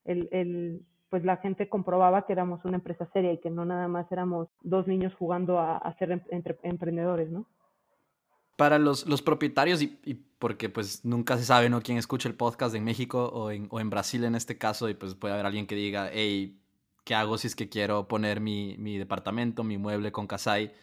[0.06, 3.88] el, el, pues la gente comprobaba que éramos una empresa seria y que no nada
[3.88, 6.22] más éramos dos niños jugando a, a ser em,
[6.64, 7.46] emprendedores, ¿no?
[8.60, 9.88] Para los, los propietarios y,
[10.38, 11.80] porque pues nunca se sabe ¿no?
[11.80, 14.96] quién escucha el podcast en México o en, o en, Brasil en este caso y
[14.96, 16.60] pues puede haber alguien que diga, hey,
[17.06, 20.74] ¿qué hago si es que quiero poner mi, mi departamento, mi mueble con Kasai?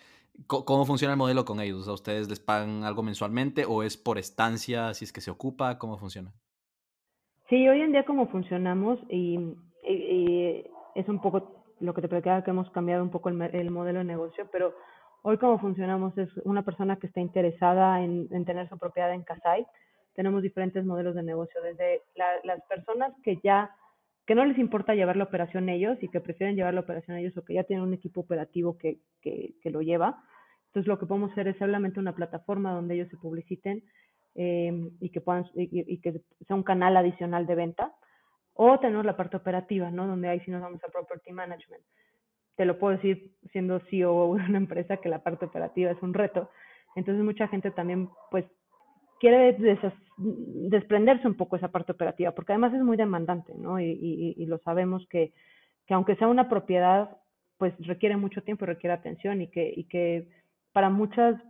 [0.46, 1.86] ¿Cómo funciona el modelo con ellos?
[1.86, 5.76] ¿A ustedes les pagan algo mensualmente o es por estancia si es que se ocupa?
[5.76, 6.32] ¿Cómo funciona?
[7.50, 9.38] Sí, hoy en día como funcionamos y,
[9.86, 10.64] y,
[10.94, 14.04] es un poco lo que te platicaba que hemos cambiado un poco el modelo de
[14.04, 14.72] negocio, pero
[15.28, 19.66] Hoy como funcionamos es una persona que está interesada en, tener su propiedad en Casai.
[20.14, 22.02] Tenemos diferentes modelos de negocio, desde
[22.44, 23.74] las personas que ya,
[24.24, 27.36] que no les importa llevar la operación ellos y que prefieren llevar la operación ellos
[27.36, 30.22] o que ya tienen un equipo operativo que, que, lo lleva.
[30.66, 33.82] Entonces lo que podemos hacer es solamente una plataforma donde ellos se publiciten
[34.36, 37.92] eh, y que puedan y, que sea un canal adicional de venta
[38.54, 40.06] o tenemos la parte operativa, ¿no?
[40.06, 41.82] Donde ahí sí nos vamos a property management
[42.56, 46.14] te lo puedo decir siendo CEO de una empresa que la parte operativa es un
[46.14, 46.50] reto.
[46.96, 48.44] Entonces mucha gente también pues
[49.20, 49.56] quiere
[50.18, 53.80] desprenderse un poco esa parte operativa, porque además es muy demandante, ¿no?
[53.80, 55.32] Y, y, lo sabemos que,
[55.86, 57.18] que, aunque sea una propiedad,
[57.58, 60.28] pues requiere mucho tiempo, requiere atención y que, y que
[60.72, 61.40] para muchas,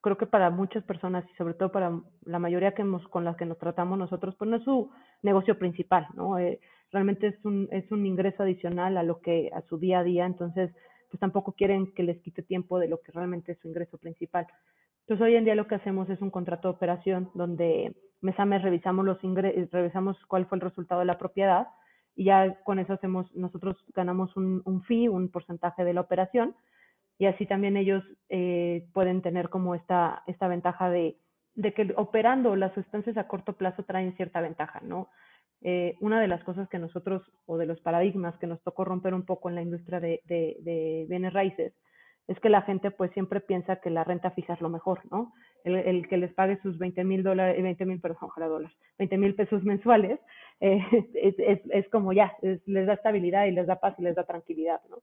[0.00, 3.36] creo que para muchas personas y sobre todo para la mayoría que hemos, con las
[3.36, 4.90] que nos tratamos nosotros, pues no es su
[5.22, 6.38] negocio principal, ¿no?
[6.38, 6.60] Eh,
[6.92, 10.26] realmente es un, es un ingreso adicional a lo que, a su día a día,
[10.26, 10.70] entonces
[11.10, 14.46] pues tampoco quieren que les quite tiempo de lo que realmente es su ingreso principal.
[15.00, 18.44] Entonces hoy en día lo que hacemos es un contrato de operación donde mes a
[18.44, 21.68] mes revisamos los ingresos, revisamos cuál fue el resultado de la propiedad
[22.14, 26.54] y ya con eso hacemos, nosotros ganamos un, un fee, un porcentaje de la operación
[27.18, 31.16] y así también ellos eh, pueden tener como esta, esta ventaja de,
[31.54, 35.08] de que operando las sustancias a corto plazo traen cierta ventaja, ¿no?
[35.62, 39.14] Eh, una de las cosas que nosotros, o de los paradigmas que nos tocó romper
[39.14, 41.72] un poco en la industria de, bienes raíces,
[42.28, 45.32] es que la gente pues siempre piensa que la renta fija es lo mejor, ¿no?
[45.64, 49.64] El, que les pague sus 20 mil dólares, 20 mil, perdón, dólares, 20 mil pesos
[49.64, 50.20] mensuales,
[50.60, 50.80] eh,
[51.14, 54.80] es, es, como ya, les da estabilidad y les da paz y les da tranquilidad,
[54.88, 54.98] ¿no?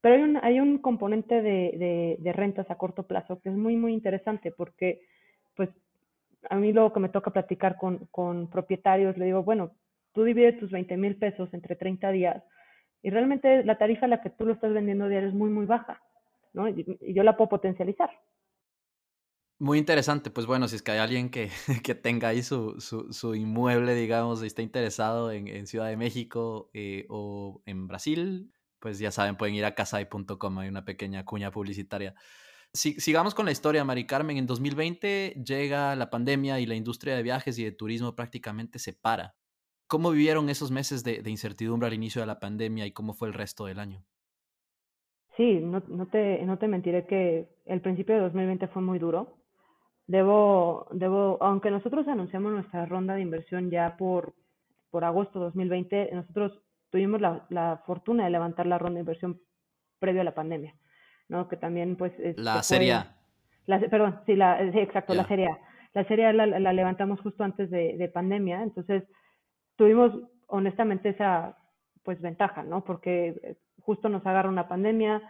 [0.00, 3.92] Pero hay un, hay un componente de rentas a corto plazo que es muy, muy
[3.92, 5.00] interesante porque
[5.54, 5.68] pues
[6.50, 9.72] a mí luego que me toca platicar con, con propietarios, le digo, bueno,
[10.12, 12.42] tú divides tus 20 mil pesos entre 30 días
[13.02, 15.66] y realmente la tarifa a la que tú lo estás vendiendo diario es muy, muy
[15.66, 16.00] baja,
[16.52, 16.68] ¿no?
[16.68, 18.10] Y, yo la puedo potencializar.
[19.58, 21.50] Muy interesante, pues bueno, si es que hay alguien que,
[21.84, 25.96] que tenga ahí su, su, su, inmueble, digamos, y está interesado en, en Ciudad de
[25.96, 31.24] México eh, o en Brasil, pues ya saben, pueden ir a casai.com, hay una pequeña
[31.24, 32.14] cuña publicitaria
[32.72, 34.36] sigamos con la historia, Mari Carmen.
[34.36, 38.92] En 2020 llega la pandemia y la industria de viajes y de turismo prácticamente se
[38.92, 39.34] para.
[39.86, 43.34] ¿Cómo vivieron esos meses de, incertidumbre al inicio de la pandemia y cómo fue el
[43.34, 44.02] resto del año?
[45.36, 49.36] Sí, no, no, te, no te mentiré que el principio de 2020 fue muy duro.
[50.06, 54.34] Debo, debo, aunque nosotros anunciamos nuestra ronda de inversión ya por,
[54.90, 56.52] por agosto de 2020, nosotros
[56.90, 59.40] tuvimos la, la fortuna de levantar la ronda de inversión
[59.98, 60.74] previo a la pandemia.
[61.32, 61.48] ¿No?
[61.48, 62.12] Que también, pues...
[62.36, 62.92] la serie
[63.66, 65.58] La, perdón, sí, la, sí, exacto, la Serie A.
[65.94, 69.02] La Serie A la, la levantamos justo antes de, de, pandemia, entonces
[69.76, 70.12] tuvimos
[70.46, 71.56] honestamente esa
[72.04, 72.84] pues ventaja, ¿no?
[72.84, 75.22] Porque justo nos agarra una pandemia,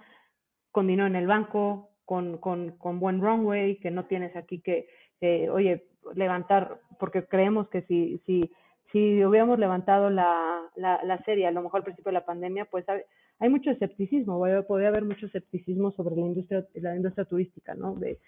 [0.73, 4.89] con dinero en el banco, con, con, con buen runway, que no tienes aquí que,
[5.51, 8.51] oye, levantar, porque creemos que si, si,
[8.91, 12.65] si hubiéramos levantado la, la, la serie, a lo mejor al principio de la pandemia,
[12.65, 12.85] pues
[13.43, 17.95] hay, mucho escepticismo, podría haber mucho escepticismo sobre la industria, la industria turística, ¿no?
[17.95, 18.19] De,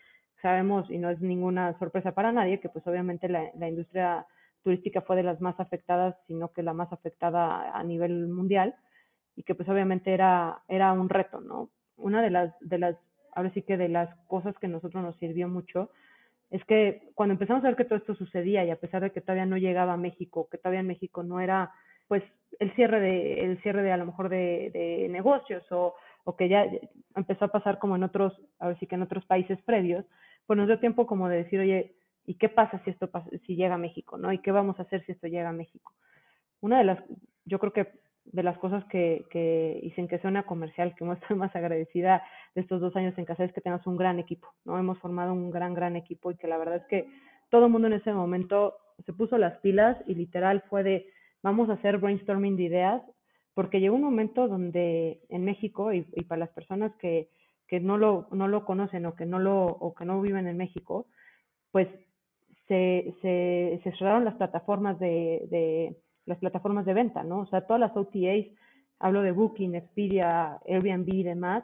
[0.43, 4.27] sabemos, y no es ninguna sorpresa para nadie, que pues obviamente la, industria
[4.63, 8.75] turística fue de las más afectadas, sino que la más afectada a nivel mundial,
[9.37, 11.71] y que pues obviamente era, era un reto, ¿no?
[11.97, 12.97] Una de las, de las,
[13.33, 15.91] ahora sí que de las cosas que a nosotros nos sirvió mucho,
[16.51, 19.21] es que cuando empezamos a ver que todo esto sucedía y a pesar de que
[19.21, 21.73] todavía no llegaba a México, que todavía en México no era
[22.09, 22.23] pues
[22.61, 25.95] el cierre de el cierre de a lo mejor de, de negocios o,
[26.25, 26.67] o que ya
[27.17, 30.05] empezó a pasar como en otros ahora sí que en otros países previos
[30.47, 31.95] pues nos dio tiempo como de decir oye
[32.27, 33.11] y qué pasa si esto
[33.47, 35.93] si llega a México no y qué vamos a hacer si esto llega a México
[36.61, 36.99] una de las
[37.45, 37.89] yo creo que
[38.25, 42.23] de las cosas que, que y sin que sea una comercial que estoy más agradecida
[42.55, 45.33] de estos dos años en casa es que tenemos un gran equipo no hemos formado
[45.33, 47.09] un gran gran equipo y que la verdad es que
[47.51, 51.07] todo el mundo en ese momento se puso las pilas y literal fue de
[51.45, 53.03] vamos a hacer brainstorming de ideas,
[53.53, 57.29] porque llegó un momento donde en México, y, para las personas que,
[57.69, 60.57] que no, lo, no lo conocen o que no, lo, o que no viven en
[60.57, 61.07] México,
[61.71, 61.87] pues
[62.67, 63.15] se,
[63.85, 67.41] cerraron las plataformas de, de, las plataformas de venta, ¿no?
[67.41, 68.47] O sea, todas las OTAs,
[68.99, 71.63] hablo de Booking, Expedia, Airbnb y demás,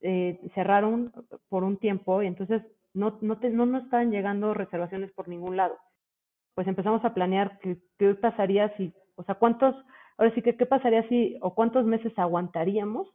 [0.00, 1.12] eh, cerraron
[1.48, 2.62] por un tiempo y entonces
[2.94, 5.76] no, no, te, no nos llegando reservaciones por ningún lado.
[6.54, 9.74] Pues empezamos a planear qué, qué pasaría si o sea, ¿cuántos,
[10.16, 13.08] ahora sí que, qué pasaría si, o cuántos meses aguantaríamos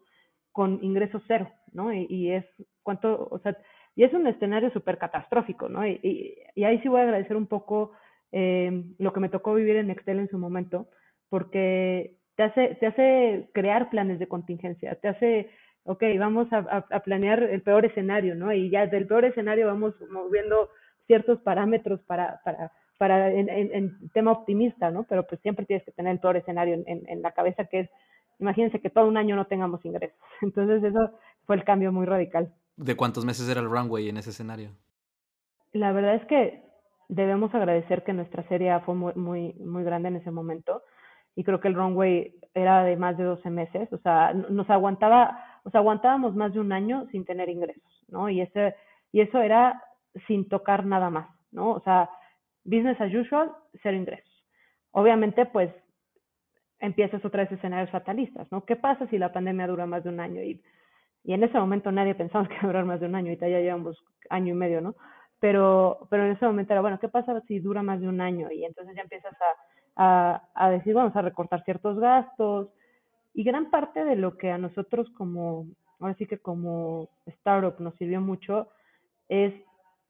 [0.51, 1.91] con ingresos cero, ¿no?
[1.93, 2.45] Y, es,
[2.83, 3.57] cuánto, o sea,
[3.95, 5.87] y es un escenario súper catastrófico, ¿no?
[5.87, 7.93] Y, y, ahí sí voy a agradecer un poco
[8.31, 10.89] eh, lo que me tocó vivir en Excel en su momento,
[11.29, 15.49] porque te hace, te hace crear planes de contingencia, te hace,
[15.85, 18.51] ok, vamos a, a, planear el peor escenario, ¿no?
[18.51, 20.69] Y ya del peor escenario vamos moviendo
[21.07, 22.71] ciertos parámetros para, para,
[23.03, 25.03] para en, en, tema optimista, ¿no?
[25.03, 27.89] Pero pues siempre tienes que tener el peor escenario en, en, la cabeza, que es,
[28.39, 30.17] imagínense que todo un año no tengamos ingresos.
[30.41, 31.11] Entonces eso
[31.45, 32.53] fue el cambio muy radical.
[32.77, 34.69] ¿De cuántos meses era el runway en ese escenario?
[35.73, 36.63] La verdad es que
[37.09, 40.81] debemos agradecer que nuestra serie fue muy, muy, muy grande en ese momento
[41.35, 45.43] y creo que el runway era de más de 12 meses, o sea, nos aguantaba,
[45.65, 48.29] o sea, aguantábamos más de un año sin tener ingresos, ¿no?
[48.29, 48.75] Y ese
[49.11, 49.83] y eso era
[50.25, 51.71] sin tocar nada más, ¿no?
[51.71, 52.09] O sea,
[52.63, 53.51] business as usual,
[53.81, 54.43] cero ingresos.
[54.91, 55.71] Obviamente, pues
[56.79, 58.65] empiezas otra vez escenarios fatalistas, ¿no?
[58.65, 60.41] ¿Qué pasa si la pandemia dura más de un año?
[60.41, 60.61] Y,
[61.23, 63.37] y en ese momento nadie pensaba que iba a durar más de un año, y
[63.37, 64.95] ya llevamos año y medio, ¿no?
[65.39, 68.49] Pero, pero en ese momento era, bueno, ¿qué pasa si dura más de un año?
[68.51, 69.33] Y entonces ya empiezas
[69.95, 72.69] a, a, a decir, vamos a recortar ciertos gastos.
[73.33, 75.67] Y gran parte de lo que a nosotros como,
[75.99, 78.69] ahora sí que como startup nos sirvió mucho,
[79.27, 79.53] es,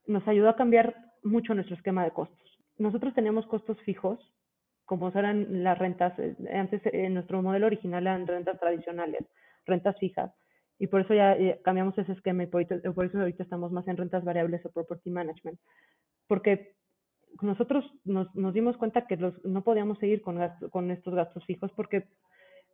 [0.06, 2.43] nos ayudó a cambiar mucho nuestro esquema de costos.
[2.78, 4.20] Nosotros teníamos costos fijos,
[4.86, 9.26] como eran las rentas, eh, antes en nuestro modelo original eran rentas tradicionales,
[9.66, 10.32] rentas fijas,
[10.80, 13.98] y por eso ya eh, cambiamos ese esquema y por, eso ahorita estamos más en
[13.98, 15.60] rentas variables o property management,
[16.28, 16.76] porque
[17.42, 21.72] nosotros nos, nos dimos cuenta que los, no podíamos seguir con, con estos gastos fijos
[21.76, 22.08] porque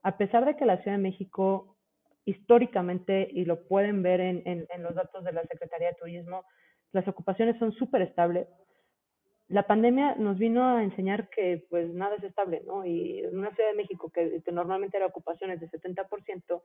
[0.04, 1.78] a pesar de que la Ciudad de México
[2.26, 6.44] históricamente, y lo pueden ver en, en, en los datos de la Secretaría de Turismo,
[6.92, 8.48] las ocupaciones son súper estables.
[9.50, 12.86] La pandemia nos vino a enseñar que pues nada es estable, ¿no?
[12.86, 16.62] Y en una Ciudad de México que, que normalmente era ocupaciones de 70%,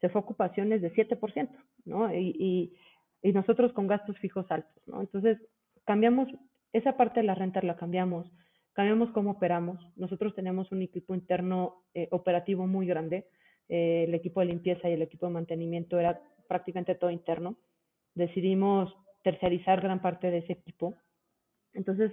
[0.00, 1.48] se fue a ocupaciones de 7%,
[1.84, 2.14] ¿no?
[2.14, 2.76] Y, y,
[3.22, 5.00] y nosotros con gastos fijos altos, ¿no?
[5.00, 5.38] Entonces,
[5.84, 6.28] cambiamos,
[6.72, 8.30] esa parte de la renta la cambiamos,
[8.72, 9.78] cambiamos cómo operamos.
[9.96, 13.26] Nosotros tenemos un equipo interno eh, operativo muy grande,
[13.68, 17.56] eh, el equipo de limpieza y el equipo de mantenimiento era prácticamente todo interno.
[18.14, 20.94] Decidimos tercerizar gran parte de ese equipo.
[21.74, 22.12] Entonces,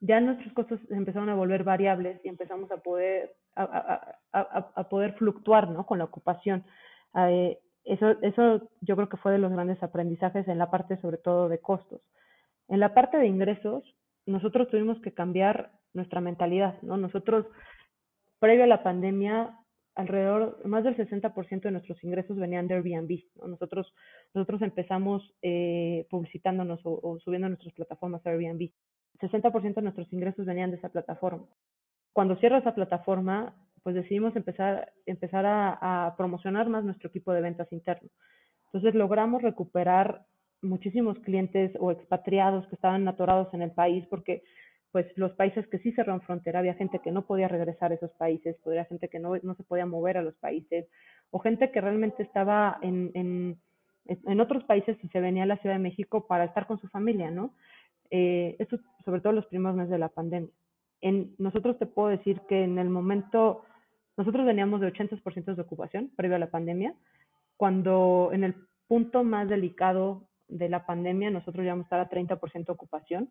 [0.00, 5.86] ya nuestros costos empezaron a volver variables y empezamos a poder, a, poder fluctuar ¿no?
[5.86, 6.64] con la ocupación.
[7.16, 11.18] Eh, eso, eso yo creo que fue de los grandes aprendizajes en la parte sobre
[11.18, 12.02] todo de costos.
[12.68, 13.84] En la parte de ingresos,
[14.26, 16.96] nosotros tuvimos que cambiar nuestra mentalidad, ¿no?
[16.96, 17.46] Nosotros,
[18.40, 19.56] previo a la pandemia,
[19.96, 23.22] alrededor, más del 60% de nuestros ingresos venían de Airbnb.
[23.36, 23.48] ¿no?
[23.48, 23.92] Nosotros,
[24.34, 28.70] nosotros empezamos eh, publicitándonos o, subiendo nuestras plataformas a Airbnb.
[29.18, 31.46] 60% de nuestros ingresos venían de esa plataforma.
[32.12, 37.40] Cuando cierra esa plataforma, pues decidimos empezar, empezar a, a promocionar más nuestro equipo de
[37.40, 38.08] ventas interno.
[38.66, 40.26] Entonces logramos recuperar
[40.62, 44.42] muchísimos clientes o expatriados que estaban atorados en el país porque
[44.96, 48.10] pues los países que sí cerraron frontera, había gente que no podía regresar a esos
[48.12, 50.86] países, había gente que no, no se podía mover a los países,
[51.30, 53.60] o gente que realmente estaba en, en,
[54.06, 56.88] en otros países y se venía a la Ciudad de México para estar con su
[56.88, 57.52] familia, ¿no?
[58.10, 60.50] Eh, eso sobre todo los primeros meses de la pandemia.
[61.00, 63.62] En, nosotros te puedo decir que en el momento,
[64.16, 66.94] nosotros veníamos de 80% de ocupación previo a la pandemia,
[67.56, 68.54] cuando en el
[68.88, 73.30] punto más delicado de la pandemia nosotros ya vamos a estar a 30% de ocupación,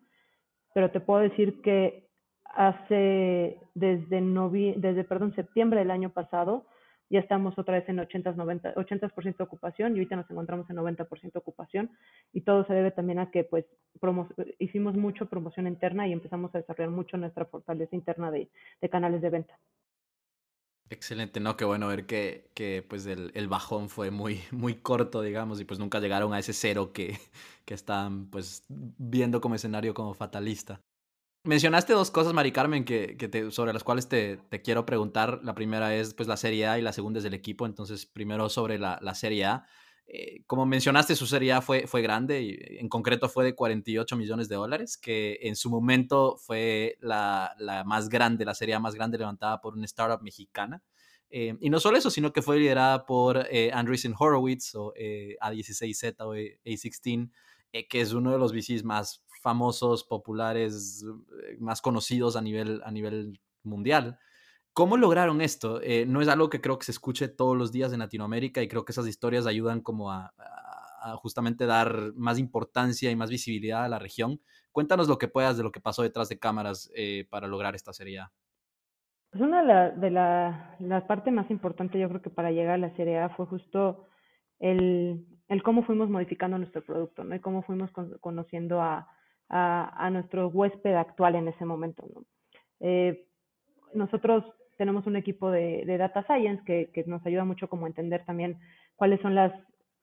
[0.74, 2.08] pero te puedo decir que
[2.44, 6.66] hace desde novi desde perdón septiembre del año pasado
[7.10, 10.78] ya estamos otra vez en 80 90 80% de ocupación y ahorita nos encontramos en
[10.78, 11.91] 90% de ocupación
[12.34, 13.66] y todo se debe también a que pues
[14.60, 18.49] hicimos mucho promoción interna y empezamos a desarrollar mucho nuestra fortaleza interna de,
[18.82, 19.60] de canales de venta.
[20.89, 25.22] Excelente, no, qué bueno ver que, que pues el, el, bajón fue muy, muy corto,
[25.24, 27.18] digamos, y pues nunca llegaron a ese cero que,
[27.66, 30.82] que están pues viendo como escenario como fatalista.
[31.46, 35.41] Mencionaste dos cosas, Mari Carmen, que, que te, sobre las cuales te, te, quiero preguntar.
[35.43, 37.66] La primera es pues la Serie A y la segunda es el equipo.
[37.66, 39.68] Entonces, primero sobre la, la Serie A.
[40.08, 44.16] Eh, como mencionaste, su Serie A fue, fue grande y en concreto fue de 48
[44.16, 48.80] millones de dólares, que en su momento fue la, la más grande, la Serie A
[48.80, 50.84] más grande levantada por una startup mexicana.
[51.30, 55.36] Eh, y no solo eso, sino que fue liderada por eh, Andreessen Horowitz o eh,
[55.41, 57.30] A16Z o A16,
[57.74, 61.05] eh, que es uno de los VCs más famosos, populares,
[61.43, 64.18] eh, más conocidos a nivel, a nivel mundial.
[64.74, 65.80] ¿Cómo lograron esto?
[65.84, 68.68] Eh, no es algo que creo que se escuche todos los días en Latinoamérica y
[68.68, 73.86] creo que esas historias ayudan como a, a, justamente dar más importancia y más visibilidad
[73.86, 74.41] a la región.
[74.72, 77.93] Cuéntanos lo que puedas de lo que pasó detrás de cámaras eh, para lograr esta
[77.93, 78.32] serie A.
[79.30, 82.74] Pues una de, la, de la, la parte más importante yo creo que para llegar
[82.74, 84.07] a la serie A fue justo
[84.59, 87.36] el, el cómo fuimos modificando nuestro producto, ¿no?
[87.36, 89.08] Y cómo fuimos con, conociendo a,
[89.50, 92.24] a, a, nuestro huésped actual en ese momento, ¿no?
[92.80, 93.28] Eh,
[93.93, 94.43] nosotros
[94.78, 98.26] tenemos un equipo de, de data science que, que, nos ayuda mucho como a entender
[98.26, 98.60] también
[98.96, 99.54] cuáles son las,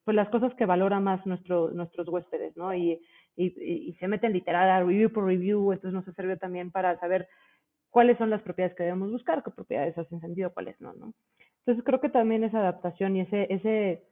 [0.05, 2.75] pues las cosas que valora más nuestro, nuestros huéspedes, ¿no?
[2.75, 3.01] Y,
[3.37, 7.29] y, y se meten literal a review por review, entonces nos sirve también para saber
[7.91, 11.13] cuáles son las propiedades que debemos buscar, qué propiedades hacen sentido, cuáles no, ¿no?
[11.59, 14.03] Entonces creo que también esa adaptación y ese, ese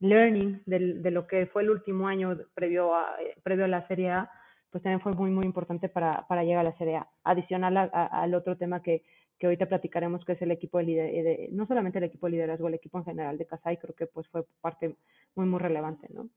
[0.00, 4.10] learning del, de lo que fue el último año previo a, previo a la Serie
[4.10, 4.30] A,
[4.70, 7.08] pues también fue muy, muy importante para, para llegar a la Serie A.
[7.24, 9.02] Adicional a, a, al otro tema que,
[9.38, 12.68] que ahorita platicaremos, que es el equipo de, de, no solamente el equipo de liderazgo,
[12.68, 14.96] el equipo en general de Casai, creo que pues fue parte
[15.34, 16.28] muy, muy relevante, ¿no?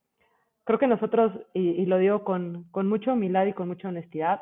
[0.63, 4.41] Creo que nosotros, y, y lo digo con, con mucha humildad y con mucha honestidad,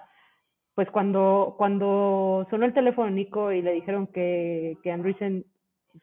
[0.74, 5.46] pues cuando, cuando sonó el teléfono Nico y le dijeron que, que Andreessen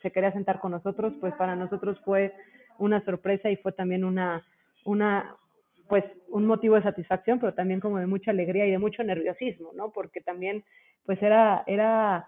[0.01, 2.33] se quería sentar con nosotros, pues para nosotros fue
[2.79, 4.45] una sorpresa y fue también una,
[4.85, 5.37] una,
[5.89, 9.73] pues un motivo de satisfacción, pero también como de mucha alegría y de mucho nerviosismo,
[9.75, 9.91] ¿no?
[9.91, 10.65] Porque también,
[11.05, 12.27] pues era, era,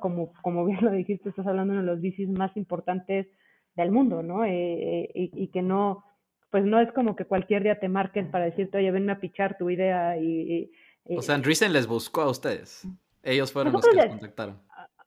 [0.00, 3.26] como, como bien lo dijiste, estás hablando de uno de los bicis más importantes
[3.76, 4.44] del mundo, ¿no?
[4.44, 6.04] Eh, y, y, que no,
[6.50, 9.56] pues no es como que cualquier día te marquen para decirte, oye, venme a pichar
[9.56, 10.70] tu idea y...
[11.06, 12.86] y o sea, Andreessen les buscó a ustedes.
[13.22, 14.58] Ellos fueron los que les contactaron.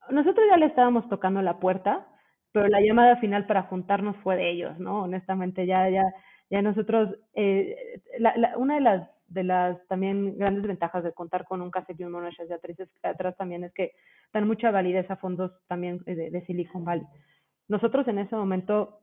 [0.09, 2.07] Nosotros ya le estábamos tocando la puerta,
[2.51, 5.03] pero la llamada final para juntarnos fue de ellos, ¿no?
[5.03, 6.03] Honestamente, ya, ya,
[6.49, 11.45] ya nosotros, eh, la, la, una de las, de las también grandes ventajas de contar
[11.45, 13.93] con un Casec y un Monash de atrás, atrás también es que
[14.33, 17.05] dan mucha validez a fondos también de, de Silicon Valley.
[17.67, 18.99] Nosotros en ese momento,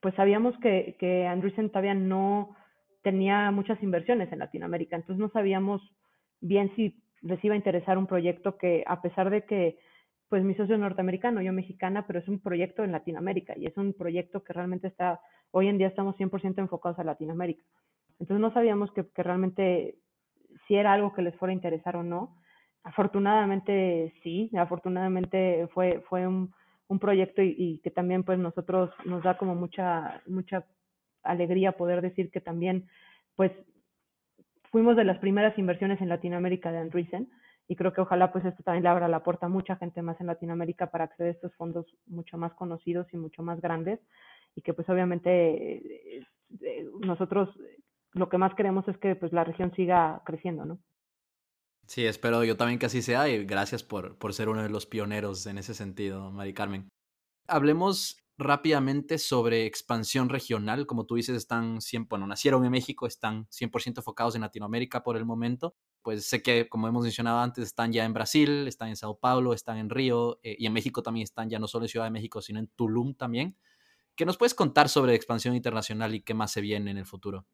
[0.00, 2.56] pues sabíamos que, que Andreessen todavía no
[3.02, 5.82] tenía muchas inversiones en Latinoamérica, entonces no sabíamos
[6.40, 9.78] bien si les iba a interesar un proyecto que, a pesar de que
[10.32, 13.92] pues mi socio norteamericano, yo mexicana, pero es un proyecto en Latinoamérica y es un
[13.92, 15.20] proyecto que realmente está,
[15.50, 17.62] hoy en día estamos 100% enfocados a Latinoamérica.
[18.12, 19.96] Entonces no sabíamos que, que, realmente
[20.66, 22.34] si era algo que les fuera a interesar o no.
[22.82, 26.54] Afortunadamente sí, afortunadamente fue, fue un,
[26.88, 30.64] un proyecto y, y, que también pues nosotros nos da como mucha, mucha
[31.24, 32.88] alegría poder decir que también
[33.36, 33.52] pues
[34.70, 37.28] fuimos de las primeras inversiones en Latinoamérica de Andreessen
[37.72, 40.20] y creo que ojalá pues esto también le abra la puerta a mucha gente más
[40.20, 43.98] en Latinoamérica para acceder a estos fondos mucho más conocidos y mucho más grandes
[44.54, 45.30] y que pues obviamente
[46.18, 46.26] eh,
[46.60, 47.48] eh, nosotros
[48.12, 50.80] lo que más queremos es que pues la región siga creciendo, ¿no?
[51.86, 54.84] Sí, espero yo también que así sea y gracias por, por ser uno de los
[54.84, 56.90] pioneros en ese sentido, Mari Carmen.
[57.48, 60.86] Hablemos rápidamente sobre expansión regional.
[60.86, 65.16] Como tú dices, están 100, bueno, nacieron en México, están 100% enfocados en Latinoamérica por
[65.16, 68.96] el momento pues sé que, como hemos mencionado antes, están ya en Brasil, están en
[68.96, 71.88] Sao Paulo, están en Río eh, y en México también están ya no solo en
[71.88, 73.56] Ciudad de México, sino en Tulum también.
[74.16, 77.46] ¿Qué nos puedes contar sobre expansión internacional y qué más se viene en el futuro?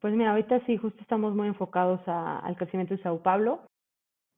[0.00, 3.62] Pues mira, ahorita sí, justo estamos muy enfocados al crecimiento de Sao Paulo.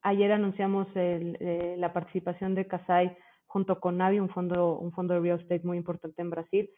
[0.01, 3.17] Ayer anunciamos eh, la participación de Casai
[3.47, 6.69] junto con Navi, un fondo, un fondo de real estate muy importante en Brasil,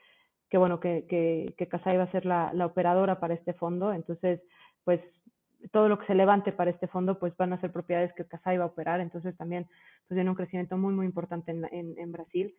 [0.49, 3.91] que bueno, que, que, que va a ser la operadora para este fondo.
[3.91, 4.41] Entonces,
[4.87, 5.01] pues
[5.71, 8.57] todo lo que se levante para este fondo, pues van a ser propiedades que Casai
[8.57, 8.99] va a operar.
[9.01, 9.65] Entonces también
[10.07, 12.55] pues viene un crecimiento muy, muy importante en, en, en Brasil.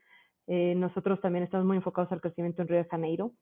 [0.46, 3.32] Eh, nosotros también estamos muy enfocados al crecimiento en Río de Janeiro.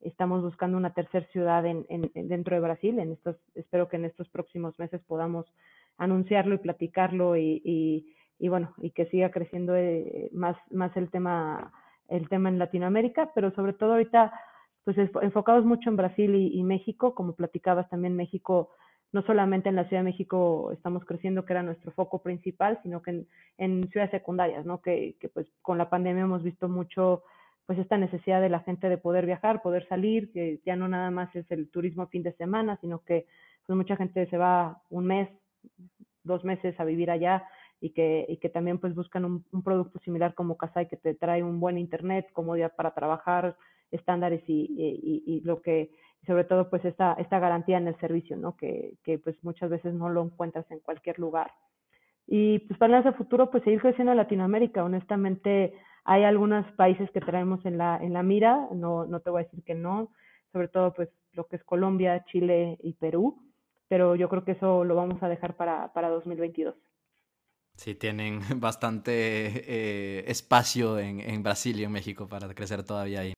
[0.00, 2.98] Estamos buscando una tercera ciudad en, en, dentro de Brasil.
[2.98, 5.46] En estos, espero que en estos próximos meses podamos
[5.96, 7.62] anunciarlo y platicarlo y,
[8.38, 11.72] y, bueno, y que siga creciendo eh, más, más el tema,
[12.08, 14.32] el tema en Latinoamérica, pero sobre todo ahorita,
[14.84, 18.70] pues enfocados mucho en Brasil y México, como platicabas también México
[19.12, 23.02] no solamente en la Ciudad de México estamos creciendo, que era nuestro foco principal, sino
[23.02, 23.26] que en,
[23.58, 24.80] en ciudades secundarias, ¿no?
[24.80, 27.22] Que, que, pues con la pandemia hemos visto mucho
[27.66, 31.10] pues esta necesidad de la gente de poder viajar, poder salir, que ya no nada
[31.10, 33.26] más es el turismo fin de semana, sino que
[33.66, 35.28] pues mucha gente se va un mes,
[36.22, 37.44] dos meses a vivir allá
[37.80, 41.42] y que, y que también pues buscan un, producto similar como Casai que te trae
[41.42, 43.56] un buen internet, comodidad para trabajar,
[43.90, 45.90] estándares y, y, lo que
[46.26, 48.56] sobre todo pues esta, esta garantía en el servicio, ¿no?
[48.56, 51.52] Que, que pues muchas veces no lo encuentras en cualquier lugar.
[52.26, 55.74] Y pues para el futuro pues seguir creciendo en Latinoamérica, honestamente
[56.04, 59.44] hay algunos países que traemos en la, en la mira, no, no te voy a
[59.44, 60.10] decir que no,
[60.52, 63.42] sobre todo pues lo que es Colombia, Chile y Perú,
[63.88, 66.74] pero yo creo que eso lo vamos a dejar para, para 2022.
[67.76, 73.32] Sí, tienen bastante eh, espacio en, en Brasil y en México para crecer todavía ahí.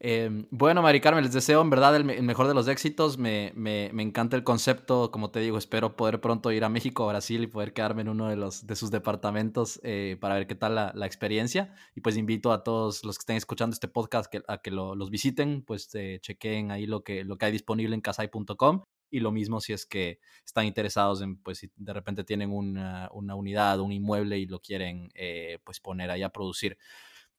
[0.00, 3.18] Eh, bueno, Mari Carmen, les deseo en verdad el, mejor de los éxitos.
[3.18, 5.10] Me, me, me, encanta el concepto.
[5.10, 8.08] Como te digo, espero poder pronto ir a México, a Brasil y poder quedarme en
[8.08, 11.74] uno de, los, de sus departamentos eh, para ver qué tal la, experiencia.
[11.96, 15.10] Y pues invito a todos los que estén escuchando este podcast a que lo, los
[15.10, 18.84] visiten, pues eh, chequen ahí lo que, lo que hay disponible en casai.com.
[19.10, 23.08] Y lo mismo si es que están interesados en, pues si de repente tienen una,
[23.12, 26.76] una unidad, un inmueble y lo quieren eh, pues poner ahí a producir.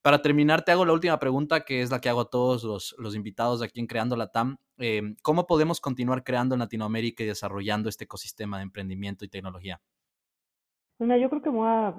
[0.02, 2.95] Para terminar, te hago la última pregunta, que es la que hago a todos los,
[2.97, 4.56] los invitados aquí en Creando la TAM.
[4.78, 9.82] Eh, ¿Cómo podemos continuar creando en Latinoamérica y desarrollando este ecosistema de emprendimiento y tecnología?
[11.00, 11.95] Bueno, yo creo que voy, a,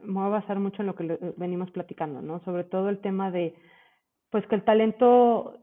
[0.00, 2.42] voy a basar mucho en lo que venimos platicando, ¿no?
[2.44, 3.54] Sobre todo el tema de,
[4.30, 5.56] pues que el talento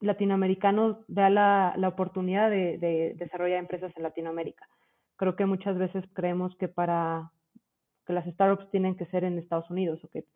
[0.00, 4.68] latinoamericano vea la, la oportunidad de, de desarrollar empresas en Latinoamérica.
[5.16, 7.32] Creo que muchas veces creemos que para
[8.06, 10.26] que las startups tienen que ser en Estados Unidos o que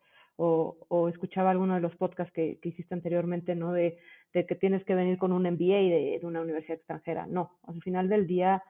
[0.41, 3.73] o, escuchaba alguno de los podcasts que, que hiciste anteriormente, ¿no?
[3.73, 3.97] De,
[4.33, 7.27] de, que tienes que venir con un MBA de, de una universidad extranjera.
[7.27, 8.63] No, al final del día,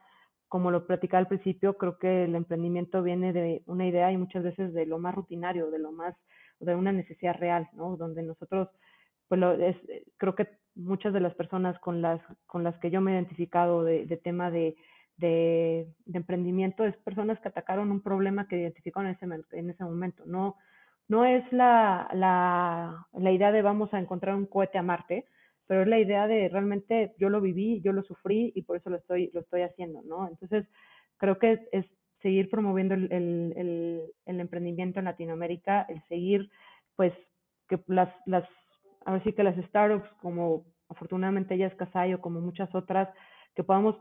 [0.48, 4.42] como lo platicaba al principio, creo que el emprendimiento viene de una idea y muchas
[4.42, 6.16] veces de lo más rutinario, de lo más,
[6.58, 7.96] de una necesidad real, ¿no?
[7.96, 8.68] Donde nosotros,
[9.28, 9.76] pues lo, es,
[10.16, 13.84] creo que muchas de las personas con las, con las que yo me he identificado
[13.84, 14.76] de, de tema de,
[15.18, 19.84] de, de, emprendimiento es personas que atacaron un problema que identificaron en ese, en ese
[19.84, 20.56] momento, no
[21.10, 25.24] no es la, la, la idea de vamos a encontrar un cohete a Marte,
[25.66, 28.90] pero es la idea de realmente yo lo viví, yo lo sufrí y por eso
[28.90, 30.28] lo estoy, lo estoy haciendo, ¿no?
[30.28, 30.68] Entonces,
[31.16, 31.84] creo que es,
[32.22, 36.48] seguir promoviendo el, el, el, emprendimiento en Latinoamérica, el seguir,
[36.94, 37.12] pues,
[37.66, 38.44] que las, las,
[39.04, 43.08] a ver si que las startups, como afortunadamente ella es Casayo, como muchas otras,
[43.56, 43.96] que podamos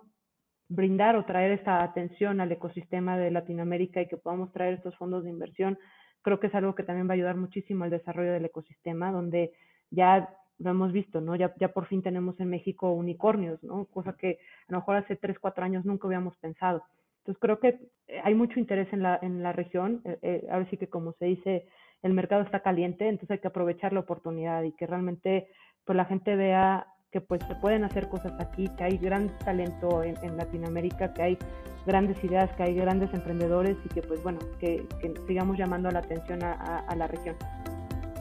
[0.68, 5.24] brindar o traer esta atención al ecosistema de Latinoamérica y que podamos traer estos fondos
[5.24, 5.80] de inversión
[6.22, 9.54] creo que es algo que también va a ayudar muchísimo al desarrollo del ecosistema, donde
[9.92, 11.36] ya lo hemos visto, ¿no?
[11.36, 13.86] Ya, ya por fin tenemos en México unicornios, ¿no?
[13.86, 16.84] Cosa que a lo mejor hace tres, cuatro años nunca habíamos pensado.
[17.20, 20.02] Entonces creo que eh, hay mucho interés en la, en la región.
[20.04, 21.66] Eh, eh, ahora sí que como se dice,
[22.04, 25.48] el mercado está caliente, entonces hay que aprovechar la oportunidad y que realmente
[25.86, 30.04] pues la gente vea que pues se pueden hacer cosas aquí, que hay gran talento
[30.04, 31.38] en, en, Latinoamérica, que hay
[31.86, 36.00] grandes ideas, que hay grandes emprendedores y que pues bueno, que, que sigamos llamando la
[36.00, 37.36] atención a, a, a, la región.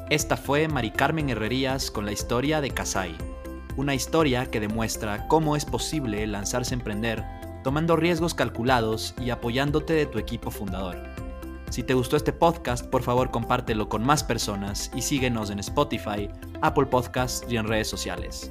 [0.09, 3.14] Esta fue Mari Carmen Herrerías con la historia de Casai,
[3.76, 7.22] una historia que demuestra cómo es posible lanzarse a emprender
[7.62, 10.97] tomando riesgos calculados y apoyándote de tu equipo fundador.
[11.70, 16.30] Si te gustó este podcast, por favor compártelo con más personas y síguenos en Spotify,
[16.62, 18.51] Apple Podcasts y en redes sociales.